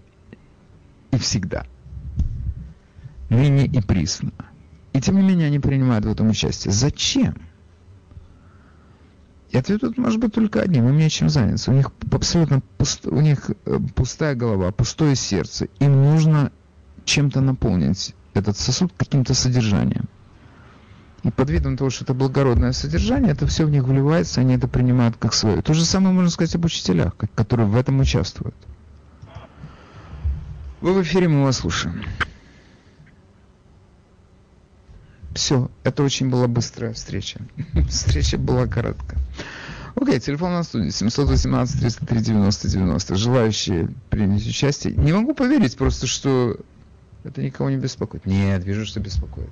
[1.11, 1.65] и всегда.
[3.29, 4.31] Ныне и присно.
[4.95, 6.71] И тем не менее они принимают в этом участие.
[6.71, 7.35] Зачем?
[9.49, 10.87] И ответ тут может быть только одним.
[10.87, 11.71] Им нечем заняться.
[11.71, 15.67] У них абсолютно пуст, у них э, пустая голова, пустое сердце.
[15.79, 16.49] Им нужно
[17.03, 20.05] чем-то наполнить этот сосуд каким-то содержанием.
[21.23, 24.69] И под видом того, что это благородное содержание, это все в них вливается, они это
[24.69, 25.61] принимают как свое.
[25.61, 28.55] То же самое можно сказать об учителях, которые в этом участвуют.
[30.79, 32.01] Вы в эфире, мы вас слушаем.
[35.35, 37.41] Все, это очень была быстрая встреча.
[37.89, 39.19] встреча была короткая.
[39.93, 43.15] Окей, телефон на студии 718 303 90 90.
[43.15, 44.95] Желающие принять участие.
[44.95, 46.57] Не могу поверить просто, что
[47.25, 48.25] это никого не беспокоит.
[48.25, 49.49] Нет, вижу, что беспокоит.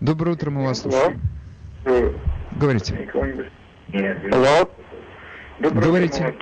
[0.00, 1.20] Доброе утро, мы вас слушаем.
[2.52, 3.10] Говорите.
[4.30, 4.70] Алло.
[5.58, 6.32] Говорите.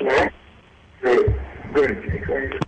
[1.74, 2.62] Ну,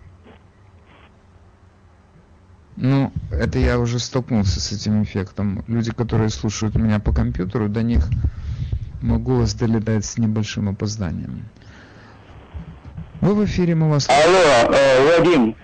[3.45, 5.65] это я уже столкнулся с этим эффектом.
[5.69, 8.09] Люди, которые слушают меня по компьютеру, до них
[9.03, 11.45] мой голос долетает с небольшим опозданием.
[13.21, 14.09] Вы в эфире, мы вас.
[14.09, 15.55] Алло, э, Вадим,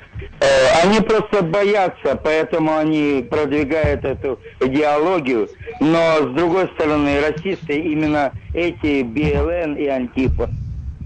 [0.41, 5.49] Э, они просто боятся, поэтому они продвигают эту идеологию.
[5.81, 10.51] Но, с другой стороны, расисты, именно эти БЛН и Антипа,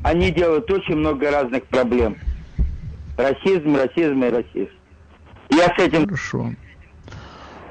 [0.02, 2.16] они делают очень много разных проблем.
[3.16, 4.72] Расизм, расизм и расизм.
[5.50, 6.04] Я с этим...
[6.06, 6.52] Хорошо.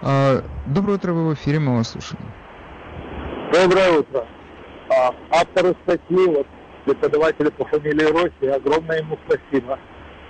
[0.06, 2.22] А, доброе утро, вы в эфире, мы вас слушаем.
[3.54, 4.28] Доброе утро.
[4.90, 6.46] А, автору статьи, вот,
[6.84, 9.80] преподавателю по фамилии Росси, огромное ему спасибо.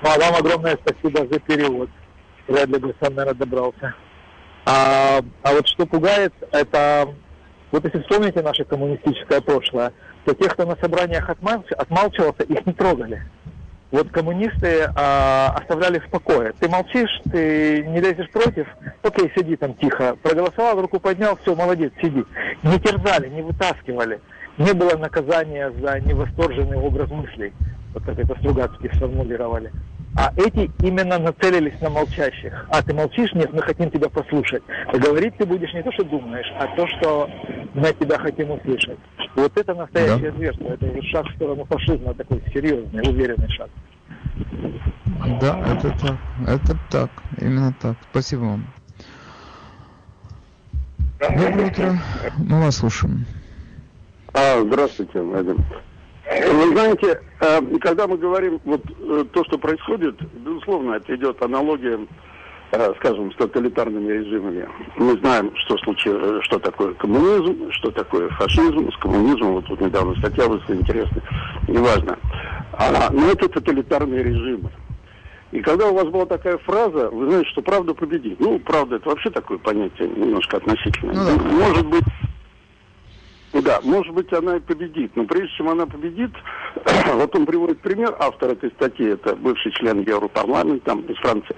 [0.03, 1.89] Ну, а вам огромное спасибо за перевод.
[2.47, 3.95] Вряд ли бы сам, наверное, добрался.
[4.65, 7.11] А, а вот что пугает, это...
[7.71, 9.91] Вот если вспомните наше коммунистическое прошлое,
[10.25, 11.71] то тех, кто на собраниях отмалч...
[11.71, 13.23] отмалчивался, их не трогали.
[13.93, 16.51] Вот коммунисты а, оставляли в покое.
[16.59, 18.65] Ты молчишь, ты не лезешь против,
[19.03, 20.17] окей, сиди там тихо.
[20.23, 22.25] Проголосовал, руку поднял, все, молодец, сиди.
[22.63, 24.19] Не терзали, не вытаскивали.
[24.57, 27.53] Не было наказания за невосторженный образ мыслей.
[27.93, 29.71] Вот как это Стругацкие сформулировали.
[30.15, 32.67] А эти именно нацелились на молчащих.
[32.69, 33.33] А ты молчишь?
[33.33, 34.61] Нет, мы хотим тебя послушать.
[34.93, 37.29] И говорить ты будешь не то, что думаешь, а то, что
[37.73, 38.99] мы тебя хотим услышать.
[39.35, 40.37] Вот это настоящее да.
[40.37, 40.67] зверство.
[40.67, 43.69] Это уже шаг в сторону фашизма, такой серьезный, уверенный шаг.
[45.41, 46.17] Да, это так.
[46.47, 47.09] Это так.
[47.41, 47.97] Именно так.
[48.11, 48.67] Спасибо вам.
[51.19, 51.97] Доброе утро.
[52.37, 53.25] Мы вас слушаем.
[54.33, 55.65] А, здравствуйте, Вадим.
[56.29, 61.99] Вы знаете, э, когда мы говорим вот э, то, что происходит, безусловно, это идет аналогия,
[62.71, 64.67] э, скажем, с тоталитарными режимами.
[64.97, 68.89] Мы знаем, что случилось, что такое коммунизм, что такое фашизм.
[68.91, 71.23] С коммунизмом, вот тут недавно статья вышла интересная,
[71.67, 72.17] неважно.
[72.71, 74.71] А, но это тоталитарные режимы.
[75.51, 78.39] И когда у вас была такая фраза, вы знаете, что правда победит.
[78.39, 81.13] Ну, правда, это вообще такое понятие немножко относительное.
[81.13, 81.67] Ну, да.
[81.67, 82.03] Может быть,
[83.61, 85.15] да, может быть, она и победит.
[85.15, 86.31] Но прежде чем она победит,
[87.13, 91.55] вот он приводит пример, автор этой статьи, это бывший член Европарламента, там, из Франции.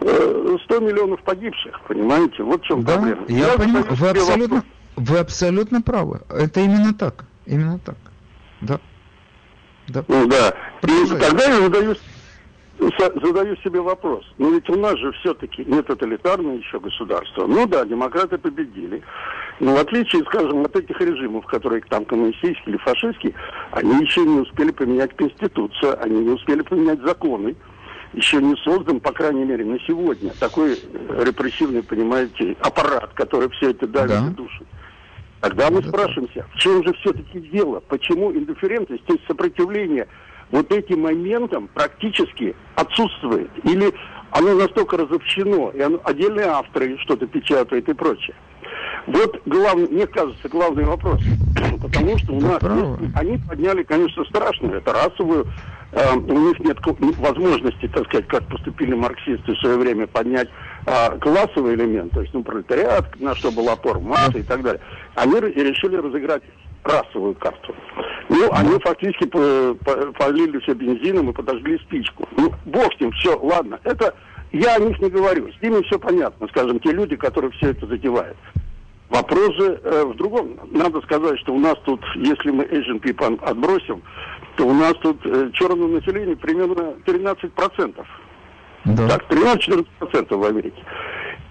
[0.00, 2.42] 100 э, миллионов погибших, понимаете?
[2.42, 3.24] Вот в чем да, проблема.
[3.28, 4.64] Я, я понимаю, вы абсолютно,
[4.96, 6.20] вы абсолютно правы.
[6.28, 7.24] Это именно так.
[7.46, 7.96] Именно так.
[8.60, 8.80] Да.
[9.88, 10.04] Да.
[10.06, 10.54] Ну да.
[10.82, 11.98] И тогда я задаюсь
[12.78, 14.24] задаю себе вопрос.
[14.38, 17.46] Ну ведь у нас же все-таки не тоталитарное еще государство.
[17.46, 19.02] Ну да, демократы победили.
[19.60, 23.34] Но в отличие, скажем, от этих режимов, которые там коммунистические или фашистские,
[23.72, 27.56] они еще не успели поменять конституцию, они не успели поменять законы.
[28.14, 30.78] Еще не создан, по крайней мере, на сегодня такой
[31.20, 34.30] репрессивный, понимаете, аппарат, который все это давит да.
[34.30, 34.64] душу.
[35.40, 37.80] Тогда мы спрашиваемся, в чем же все-таки дело?
[37.80, 40.08] Почему индифферентность, то есть сопротивление
[40.50, 43.50] вот этим моментам практически отсутствует?
[43.64, 43.92] Или
[44.30, 48.34] оно настолько разобщено, и оно, отдельные авторы что-то печатают и прочее?
[49.06, 51.20] Вот главный, мне кажется, главный вопрос.
[51.82, 52.62] Потому что у нас
[53.14, 55.46] они подняли, конечно, страшную, это расовую
[55.92, 56.78] э, у них нет
[57.18, 60.48] возможности, так сказать, как поступили марксисты в свое время, поднять
[60.86, 64.80] э, классовый элемент, то есть, ну, пролетариат, на что был опор, масса и так далее.
[65.14, 66.42] Они решили разыграть
[66.84, 67.74] расовую карту.
[68.28, 72.28] Ну, они фактически полили все бензином и подожгли спичку.
[72.36, 73.80] Ну, бог с ним, все, ладно.
[73.84, 74.14] Это
[74.52, 75.50] я о них не говорю.
[75.52, 78.36] С ними все понятно, скажем, те люди, которые все это затевают.
[79.18, 80.56] Вопрос же э, в другом.
[80.70, 84.00] Надо сказать, что у нас тут, если мы Asian people отбросим,
[84.56, 88.06] то у нас тут э, черное население примерно 13%.
[88.84, 89.08] Да.
[89.08, 90.80] Так, 13-14% в Америке.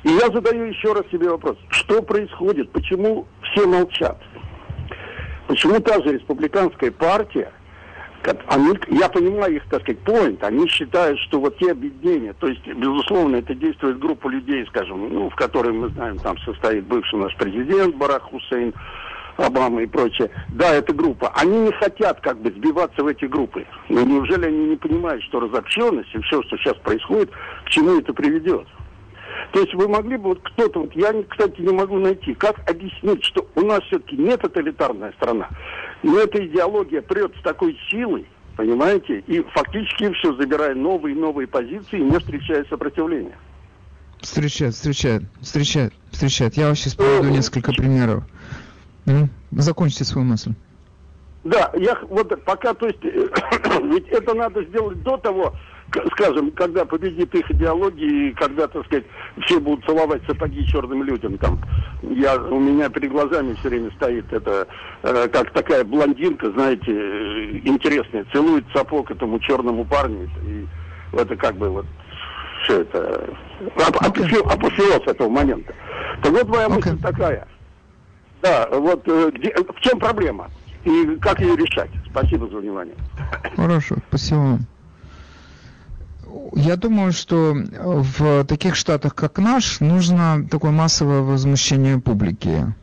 [0.03, 1.57] И я задаю еще раз себе вопрос.
[1.70, 2.72] Что происходит?
[2.72, 4.18] Почему все молчат?
[5.47, 7.51] Почему та же республиканская партия
[8.47, 12.65] они, я понимаю их, так сказать, point, они считают, что вот те объединения, то есть,
[12.67, 17.36] безусловно, это действует группа людей, скажем, ну, в которой мы знаем, там состоит бывший наш
[17.36, 18.73] президент Барак Хусейн,
[19.38, 20.32] Обама и прочее.
[20.49, 21.32] Да, это группа.
[21.36, 23.67] Они не хотят как бы сбиваться в эти группы.
[23.88, 27.30] Но неужели они не понимают, что разобщенность и все, что сейчас происходит,
[27.65, 28.65] к чему это приведет?
[29.51, 33.23] То есть вы могли бы, вот кто-то, вот я, кстати, не могу найти, как объяснить,
[33.23, 35.49] что у нас все-таки не тоталитарная страна,
[36.03, 38.25] но эта идеология прет с такой силой,
[38.55, 43.37] понимаете, и фактически все забирая новые и новые позиции, не встречая сопротивления.
[44.21, 46.57] Встречает, встречает, встречает, встречает.
[46.57, 48.23] Я сейчас приведу несколько примеров.
[49.51, 50.53] Закончите свою мысль.
[51.43, 55.55] Да, я вот пока, то есть, ведь это надо сделать до того,
[56.11, 59.05] скажем, когда победит их идеология, и когда, так сказать,
[59.45, 61.59] все будут целовать сапоги черным людям, там,
[62.01, 64.67] я, у меня перед глазами все время стоит это,
[65.03, 70.67] э, как такая блондинка, знаете, э, интересная, целует сапог этому черному парню, и
[71.13, 71.85] это как бы вот
[72.63, 73.29] все это,
[73.75, 75.73] апофеоз этого момента.
[76.21, 76.75] Так вот моя okay.
[76.75, 77.47] мысль такая.
[78.41, 80.49] Да, вот э, где, в чем проблема?
[80.83, 81.89] И как ее решать?
[82.09, 82.95] Спасибо за внимание.
[83.55, 84.59] Хорошо, спасибо
[86.55, 92.73] я думаю, что в таких штатах, как наш, нужно такое массовое возмущение публики.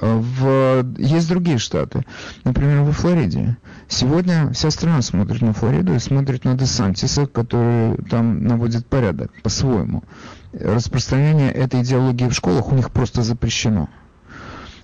[0.00, 0.84] В...
[0.98, 2.06] Есть другие штаты,
[2.44, 3.58] например, во Флориде.
[3.86, 10.02] Сегодня вся страна смотрит на Флориду и смотрит на Десантиса, который там наводит порядок по-своему.
[10.52, 13.88] Распространение этой идеологии в школах у них просто запрещено.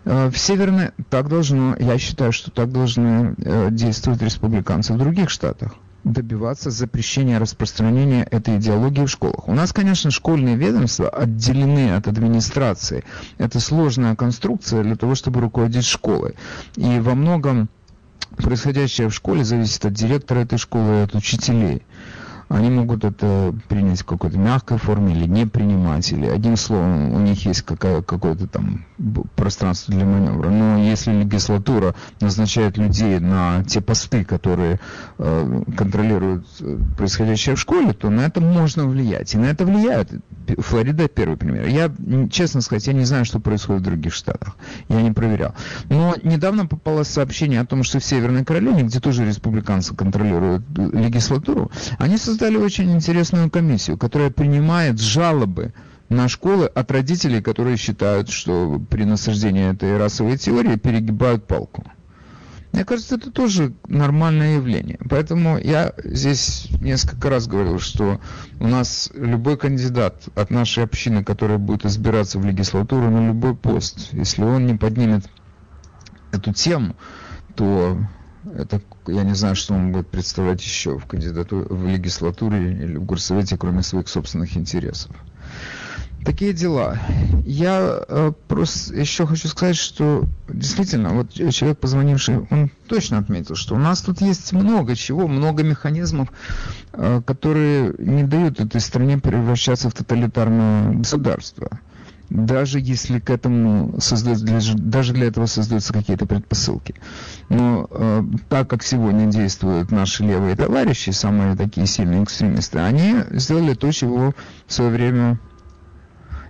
[0.05, 5.75] В Северной так должно, я считаю, что так должны э, действовать республиканцы в других штатах
[6.13, 9.49] добиваться запрещения распространения этой идеологии в школах.
[9.49, 13.05] У нас, конечно, школьные ведомства отделены от администрации.
[13.39, 16.35] Это сложная конструкция для того, чтобы руководить школой.
[16.77, 17.69] И во многом
[18.37, 21.83] происходящее в школе зависит от директора этой школы и от учителей
[22.49, 27.19] они могут это принять в какой-то мягкой форме или не принимать, или одним словом у
[27.19, 28.85] них есть какая, какое-то там
[29.35, 30.49] пространство для маневра.
[30.49, 34.81] Но если легислатура назначает людей на те посты, которые
[35.19, 39.35] э, контролируют э, происходящее в школе, то на это можно влиять.
[39.35, 40.11] И на это влияют.
[40.59, 41.67] Флорида первый пример.
[41.67, 41.93] Я,
[42.31, 44.57] честно сказать, я не знаю, что происходит в других штатах.
[44.89, 45.55] Я не проверял.
[45.89, 51.71] Но недавно попалось сообщение о том, что в Северной Каролине, где тоже республиканцы контролируют легислатуру,
[51.99, 55.73] они создали очень интересную комиссию, которая принимает жалобы
[56.09, 61.85] на школы от родителей, которые считают, что при насаждении этой расовой теории перегибают палку.
[62.73, 64.99] Мне кажется, это тоже нормальное явление.
[65.09, 68.21] Поэтому я здесь несколько раз говорил, что
[68.61, 74.13] у нас любой кандидат от нашей общины, который будет избираться в легислатуру на любой пост,
[74.13, 75.25] если он не поднимет
[76.33, 76.97] эту тему,
[77.55, 77.99] то
[78.55, 83.05] это, я не знаю, что он будет представлять еще в кандидатуре, в легислатуре или в
[83.05, 85.17] горсовете, кроме своих собственных интересов.
[86.27, 86.99] Такие дела.
[87.45, 93.77] Я э, просто еще хочу сказать, что действительно, вот человек, позвонивший, он точно отметил, что
[93.77, 96.29] у нас тут есть много чего, много механизмов,
[96.95, 101.79] э, которые не дают этой стране превращаться в тоталитарное государство
[102.29, 106.97] даже если к этому создаются, даже для этого создаются какие-то предпосылки.
[107.49, 113.75] Но э, так как сегодня действуют наши левые товарищи, самые такие сильные экстремисты, они сделали
[113.75, 114.35] то, чего
[114.67, 115.39] в свое время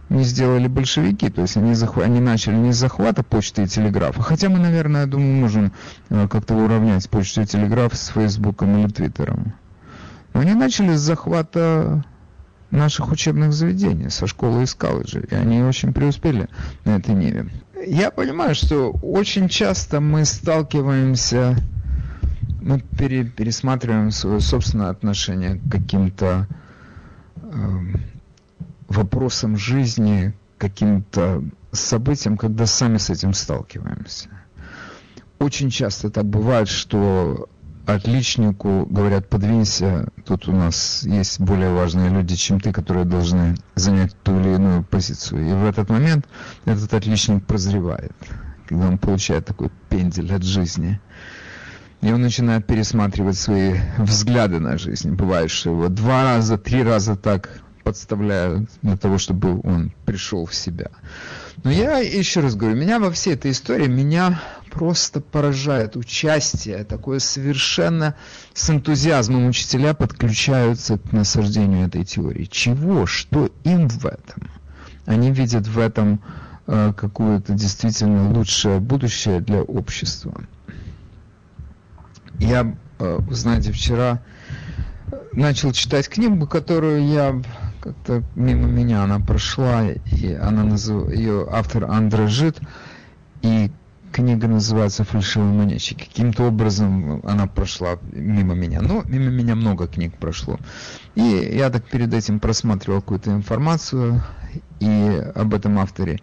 [0.09, 4.23] не сделали большевики, то есть они, захва- они начали не с захвата почты и телеграфа,
[4.23, 5.73] хотя мы, наверное, я думаю, можем
[6.11, 9.55] э, как-то уравнять почту и телеграф с Фейсбуком или Твиттером.
[10.33, 12.05] Но они начали с захвата
[12.71, 16.49] наших учебных заведений, со школы из колледжа, и они очень преуспели
[16.85, 17.49] на этой ниве.
[17.87, 21.57] Я понимаю, что очень часто мы сталкиваемся,
[22.61, 26.49] мы пере, пересматриваем свое собственное отношение к каким-то
[27.37, 27.79] э,
[28.97, 34.31] вопросам жизни, каким-то событиям, когда сами с этим сталкиваемся.
[35.39, 37.49] Очень часто так бывает, что
[37.87, 44.17] отличнику говорят, подвинься, тут у нас есть более важные люди, чем ты, которые должны занять
[44.23, 45.49] ту или иную позицию.
[45.49, 46.27] И в этот момент
[46.65, 48.13] этот отличник прозревает,
[48.67, 51.01] когда он получает такой пендель от жизни.
[52.03, 55.13] И он начинает пересматривать свои взгляды на жизнь.
[55.13, 60.53] Бывает, что его два раза, три раза так подставляют для того, чтобы он пришел в
[60.57, 60.91] себя.
[61.63, 67.21] Но я еще раз говорю, меня во всей этой истории, меня просто поражает участие, такое
[67.21, 68.17] совершенно
[68.55, 72.47] с энтузиазмом учителя подключаются к насаждению этой теории.
[72.47, 73.07] Чего?
[73.07, 74.51] Что им в этом?
[75.05, 76.21] Они видят в этом
[76.67, 80.35] э, какое-то действительно лучшее будущее для общества.
[82.41, 84.25] Я, э, знаете, вчера
[85.33, 87.41] начал читать книгу, которую я
[87.87, 91.09] как-то мимо меня она прошла, и она назыв...
[91.11, 92.59] ее автор Андре Жит,
[93.43, 93.71] и
[94.13, 95.99] книга называется «Фальшивый манечик».
[95.99, 98.81] Каким-то образом она прошла мимо меня.
[98.81, 100.59] Ну, мимо меня много книг прошло.
[101.15, 104.23] И я так перед этим просматривал какую-то информацию
[104.81, 106.21] и об этом авторе.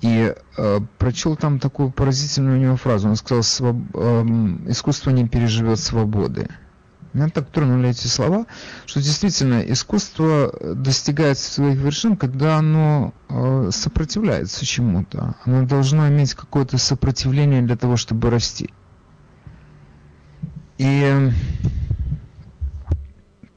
[0.00, 3.08] И э, прочел там такую поразительную у него фразу.
[3.08, 4.22] Он сказал, э,
[4.68, 6.48] искусство не переживет свободы.
[7.18, 8.46] Меня так тронули эти слова,
[8.86, 15.34] что действительно искусство достигает своих вершин, когда оно э, сопротивляется чему-то.
[15.44, 18.70] Оно должно иметь какое-то сопротивление для того, чтобы расти.
[20.78, 21.32] И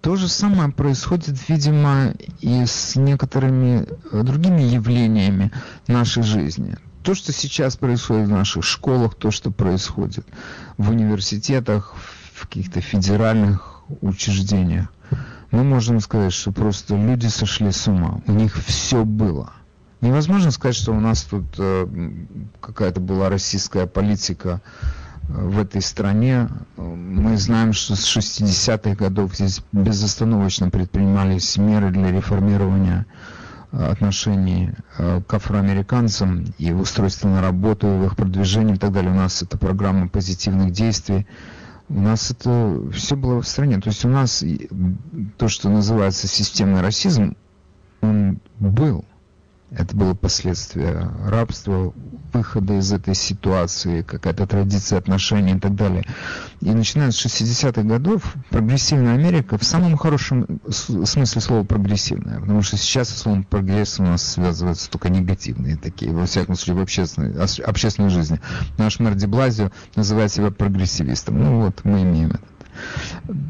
[0.01, 5.51] то же самое происходит, видимо, и с некоторыми другими явлениями
[5.85, 6.77] нашей жизни.
[7.03, 10.25] То, что сейчас происходит в наших школах, то, что происходит
[10.79, 14.87] в университетах, в в каких-то федеральных учреждениях,
[15.51, 18.21] мы можем сказать, что просто люди сошли с ума.
[18.25, 19.51] У них все было.
[19.99, 21.87] Невозможно сказать, что у нас тут э,
[22.59, 24.61] какая-то была российская политика
[25.29, 26.49] э, в этой стране.
[26.77, 33.05] Мы знаем, что с 60-х годов здесь безостановочно предпринимались меры для реформирования
[33.71, 39.11] э, отношений к афроамериканцам и устройства на работу, в их продвижении и так далее.
[39.11, 41.27] У нас это программа позитивных действий.
[41.93, 43.79] У нас это все было в стране.
[43.79, 44.43] То есть у нас
[45.37, 47.35] то, что называется системный расизм,
[47.99, 49.03] он был.
[49.71, 51.93] Это было последствие рабства,
[52.33, 56.05] выхода из этой ситуации, какая-то традиция отношений и так далее.
[56.61, 62.77] И начиная с 60-х годов прогрессивная Америка в самом хорошем смысле слова прогрессивная, потому что
[62.77, 68.09] сейчас словом прогресс у нас связываются только негативные такие, во всяком случае в общественной, общественной
[68.09, 68.39] жизни.
[68.77, 71.41] Наш мэр Деблазио называет себя прогрессивистом.
[71.41, 72.41] Ну вот, мы имеем это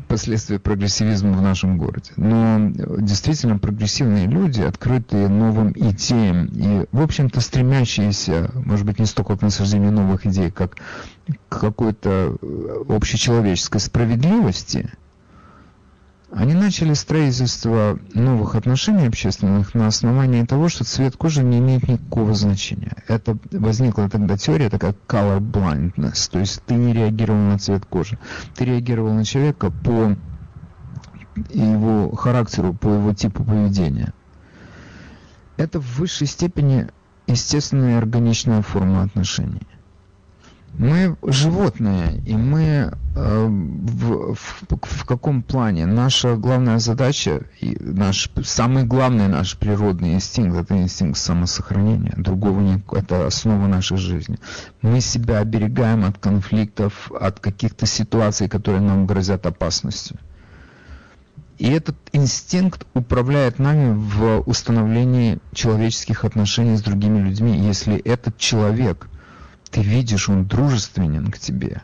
[0.07, 2.11] последствия прогрессивизма в нашем городе.
[2.17, 9.37] Но действительно прогрессивные люди, открытые новым идеям и, в общем-то, стремящиеся, может быть, не столько
[9.37, 10.77] к насаждению новых идей, как
[11.49, 12.37] к какой-то
[12.87, 14.89] общечеловеческой справедливости–
[16.31, 22.33] они начали строительство новых отношений общественных на основании того, что цвет кожи не имеет никакого
[22.33, 22.95] значения.
[23.07, 28.17] Это возникла тогда теория такая color blindness, то есть ты не реагировал на цвет кожи,
[28.55, 30.15] ты реагировал на человека по
[31.49, 34.13] его характеру, по его типу поведения.
[35.57, 36.87] Это в высшей степени
[37.27, 39.67] естественная и органичная форма отношений.
[40.73, 45.85] Мы животные, и мы э, в, в, в каком плане?
[45.85, 52.13] Наша главная задача, и наш, самый главный наш природный инстинкт, это инстинкт самосохранения.
[52.15, 54.39] Другого нет, это основа нашей жизни.
[54.81, 60.17] Мы себя оберегаем от конфликтов, от каких-то ситуаций, которые нам грозят опасностью.
[61.59, 67.55] И этот инстинкт управляет нами в установлении человеческих отношений с другими людьми.
[67.55, 69.07] Если этот человек
[69.71, 71.81] ты видишь, он дружественен к тебе.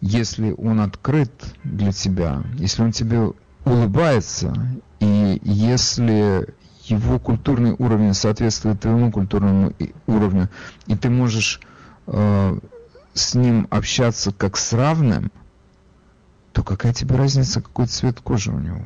[0.00, 1.30] Если он открыт
[1.62, 3.32] для тебя, если он тебе
[3.64, 4.54] улыбается,
[5.00, 6.48] и если
[6.84, 9.72] его культурный уровень соответствует твоему культурному
[10.06, 10.50] уровню,
[10.86, 11.60] и ты можешь
[12.06, 12.58] э,
[13.14, 15.30] с ним общаться как с равным,
[16.52, 18.84] то какая тебе разница, какой цвет кожи у него?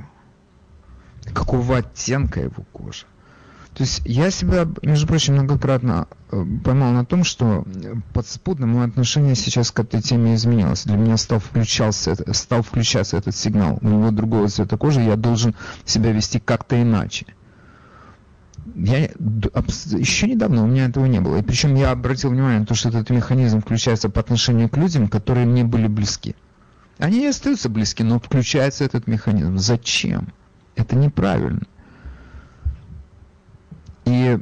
[1.34, 3.06] Какого оттенка его кожа?
[3.78, 7.64] То есть я себя, между прочим, многократно э, поймал на том, что
[8.12, 10.82] подспудно мое отношение сейчас к этой теме изменилось.
[10.82, 13.78] Для меня стал включался, стал включаться этот сигнал.
[13.80, 15.54] У него другого цвета кожи, я должен
[15.84, 17.26] себя вести как-то иначе.
[18.74, 21.36] я еще недавно у меня этого не было.
[21.36, 25.06] И причем я обратил внимание на то, что этот механизм включается по отношению к людям,
[25.06, 26.34] которые мне были близки.
[26.98, 29.56] Они и остаются близки, но включается этот механизм.
[29.56, 30.32] Зачем?
[30.74, 31.62] Это неправильно.
[34.08, 34.38] И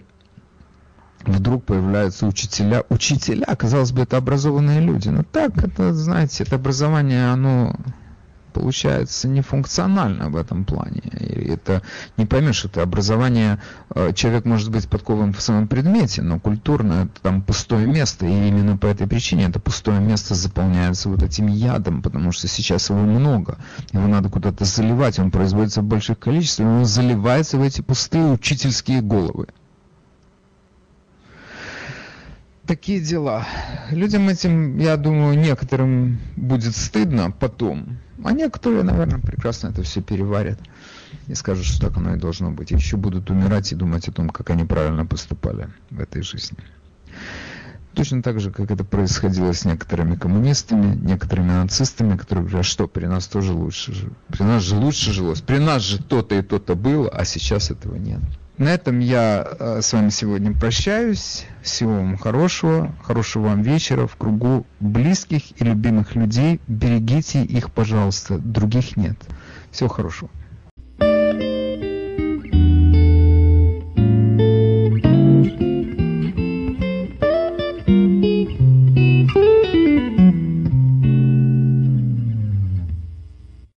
[1.25, 2.85] вдруг появляются учителя.
[2.89, 5.09] Учителя, казалось бы, это образованные люди.
[5.09, 7.75] Но так, это, знаете, это образование, оно
[8.57, 11.03] получается нефункционально в этом плане.
[11.21, 11.83] И это
[12.17, 13.61] не поймешь, это образование,
[13.95, 18.49] э, человек может быть подкован в самом предмете, но культурно это там пустое место, и
[18.49, 23.01] именно по этой причине это пустое место заполняется вот этим ядом, потому что сейчас его
[23.01, 23.59] много,
[23.93, 29.03] его надо куда-то заливать, он производится в больших количествах, он заливается в эти пустые учительские
[29.03, 29.49] головы
[32.67, 33.47] такие дела.
[33.91, 40.59] Людям этим, я думаю, некоторым будет стыдно потом, а некоторые, наверное, прекрасно это все переварят
[41.27, 42.73] и скажут, что так оно и должно быть.
[42.73, 46.59] И еще будут умирать и думать о том, как они правильно поступали в этой жизни.
[47.95, 53.07] Точно так же, как это происходило с некоторыми коммунистами, некоторыми нацистами, которые говорят, что при
[53.07, 57.09] нас тоже лучше, при нас же лучше жилось, при нас же то-то и то-то было,
[57.09, 58.21] а сейчас этого нет.
[58.59, 61.45] На этом я э, с вами сегодня прощаюсь.
[61.63, 66.61] Всего вам хорошего, хорошего вам вечера в кругу близких и любимых людей.
[66.67, 69.17] Берегите их, пожалуйста, других нет.
[69.71, 70.31] Всего хорошего.